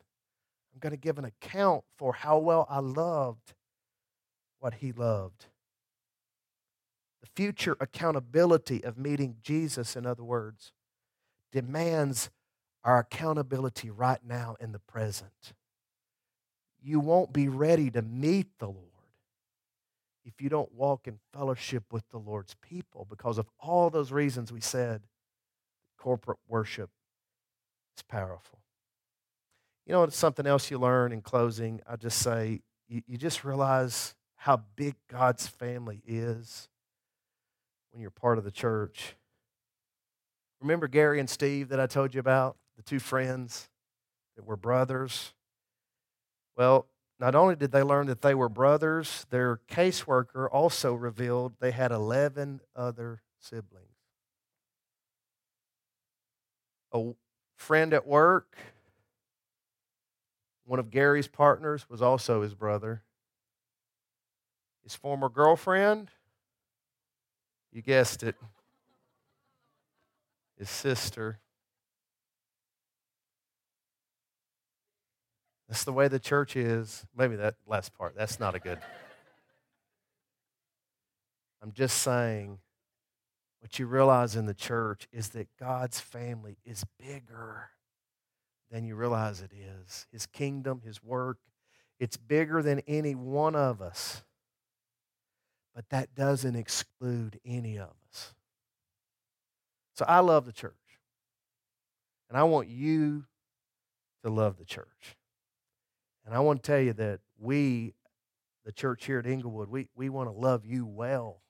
I'm 0.74 0.80
going 0.80 0.92
to 0.92 0.98
give 0.98 1.18
an 1.18 1.26
account 1.26 1.84
for 1.98 2.14
how 2.14 2.38
well 2.38 2.68
I 2.70 2.80
loved 2.80 3.54
what 4.60 4.76
he 4.76 4.92
loved. 4.92 5.46
The 7.22 7.30
future 7.36 7.76
accountability 7.80 8.84
of 8.84 8.98
meeting 8.98 9.38
Jesus, 9.42 9.96
in 9.96 10.06
other 10.06 10.24
words, 10.24 10.72
demands 11.52 12.30
our 12.88 13.00
accountability 13.00 13.90
right 13.92 14.22
now 14.26 14.56
in 14.62 14.72
the 14.72 14.80
present. 14.80 15.54
You 16.82 17.02
won't 17.02 17.34
be 17.34 17.50
ready 17.50 17.92
to 17.92 18.02
meet 18.02 18.48
the 18.60 18.68
Lord 18.68 18.88
if 20.24 20.42
you 20.42 20.48
don't 20.48 20.72
walk 20.74 21.06
in 21.06 21.20
fellowship 21.34 21.84
with 21.92 22.08
the 22.12 22.18
Lord's 22.18 22.56
people 22.62 23.06
because 23.10 23.38
of 23.38 23.50
all 23.60 23.90
those 23.90 24.14
reasons 24.14 24.54
we 24.54 24.62
said 24.62 25.02
corporate 25.98 26.38
worship 26.48 26.90
is 27.98 28.04
powerful. 28.04 28.60
You 29.86 29.92
know, 29.92 30.04
it's 30.04 30.16
something 30.16 30.48
else 30.48 30.72
you 30.72 30.80
learn 30.80 31.12
in 31.12 31.22
closing. 31.22 31.82
I 31.90 31.98
just 31.98 32.20
say, 32.20 32.62
you, 32.88 33.02
you 33.06 33.18
just 33.18 33.44
realize 33.44 34.16
how 34.38 34.62
big 34.78 34.96
God's 35.12 35.46
family 35.46 36.02
is 36.08 36.70
when 37.92 38.02
you're 38.02 38.12
part 38.12 38.38
of 38.38 38.46
the 38.46 38.52
church. 38.52 39.18
Remember 40.62 40.88
Gary 40.88 41.20
and 41.20 41.30
Steve 41.30 41.68
that 41.68 41.82
I 41.82 41.86
told 41.88 42.14
you 42.14 42.22
about? 42.22 42.56
The 42.78 42.84
two 42.84 43.00
friends 43.00 43.70
that 44.36 44.46
were 44.46 44.56
brothers. 44.56 45.34
Well, 46.56 46.88
not 47.20 47.36
only 47.36 47.56
did 47.56 47.72
they 47.72 47.82
learn 47.82 48.08
that 48.08 48.22
they 48.22 48.36
were 48.36 48.50
brothers, 48.50 49.26
their 49.32 49.60
caseworker 49.70 50.48
also 50.52 50.94
revealed 50.94 51.54
they 51.60 51.72
had 51.72 51.92
11 51.92 52.62
other 52.76 53.24
siblings. 53.40 53.86
A 56.94 57.12
friend 57.56 57.94
at 57.94 58.08
work, 58.08 58.56
one 60.66 60.80
of 60.80 60.92
Gary's 60.92 61.28
partners, 61.28 61.90
was 61.90 62.02
also 62.02 62.44
his 62.44 62.54
brother. 62.54 63.04
His 64.84 64.96
former 64.96 65.28
girlfriend, 65.28 66.12
you 67.74 67.82
guessed 67.82 68.24
it, 68.24 68.36
his 70.58 70.70
sister. 70.70 71.40
That's 75.68 75.84
the 75.84 75.94
way 75.94 76.08
the 76.08 76.20
church 76.20 76.56
is. 76.56 77.06
Maybe 77.16 77.36
that 77.36 77.56
last 77.66 77.94
part, 77.94 78.16
that's 78.16 78.40
not 78.40 78.56
a 78.56 78.60
good. 78.60 78.80
I'm 81.62 81.72
just 81.74 81.98
saying, 81.98 82.60
what 83.60 83.80
you 83.80 83.88
realize 83.88 84.36
in 84.36 84.46
the 84.46 84.54
church 84.54 85.08
is 85.12 85.30
that 85.30 85.48
God's 85.60 86.00
family 86.00 86.58
is 86.64 86.86
bigger 87.00 87.72
than 88.72 88.86
you 88.86 88.96
realize 88.96 89.42
it 89.42 89.52
is. 89.54 90.08
His 90.12 90.26
kingdom, 90.26 90.82
His 90.86 91.04
work, 91.04 91.40
it's 92.00 92.16
bigger 92.16 92.62
than 92.62 92.80
any 92.88 93.16
one 93.16 93.56
of 93.56 93.82
us. 93.82 94.24
But 95.76 95.90
that 95.90 96.16
doesn't 96.16 96.56
exclude 96.56 97.40
any 97.46 97.78
of 97.78 97.90
us. 98.10 98.34
So 99.96 100.06
I 100.08 100.20
love 100.20 100.46
the 100.46 100.54
church. 100.54 100.74
And 102.30 102.38
I 102.38 102.44
want 102.44 102.70
you 102.70 103.26
to 104.24 104.30
love 104.30 104.58
the 104.58 104.66
church. 104.66 105.17
And 106.28 106.36
I 106.36 106.42
want 106.42 106.62
to 106.62 106.68
tell 106.68 106.82
you 106.82 106.92
that 106.94 107.22
we, 107.40 107.94
the 108.66 108.74
church 108.74 109.06
here 109.06 109.18
at 109.18 109.26
Englewood, 109.26 109.70
we, 109.70 109.88
we 109.96 110.10
want 110.10 110.28
to 110.28 110.34
love 110.34 110.66
you 110.66 110.86
well 110.86 111.42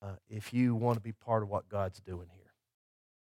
uh, 0.00 0.12
if 0.28 0.54
you 0.54 0.76
want 0.76 0.98
to 0.98 1.02
be 1.02 1.10
part 1.10 1.42
of 1.42 1.48
what 1.48 1.68
God's 1.68 1.98
doing 1.98 2.28
here. 2.32 2.39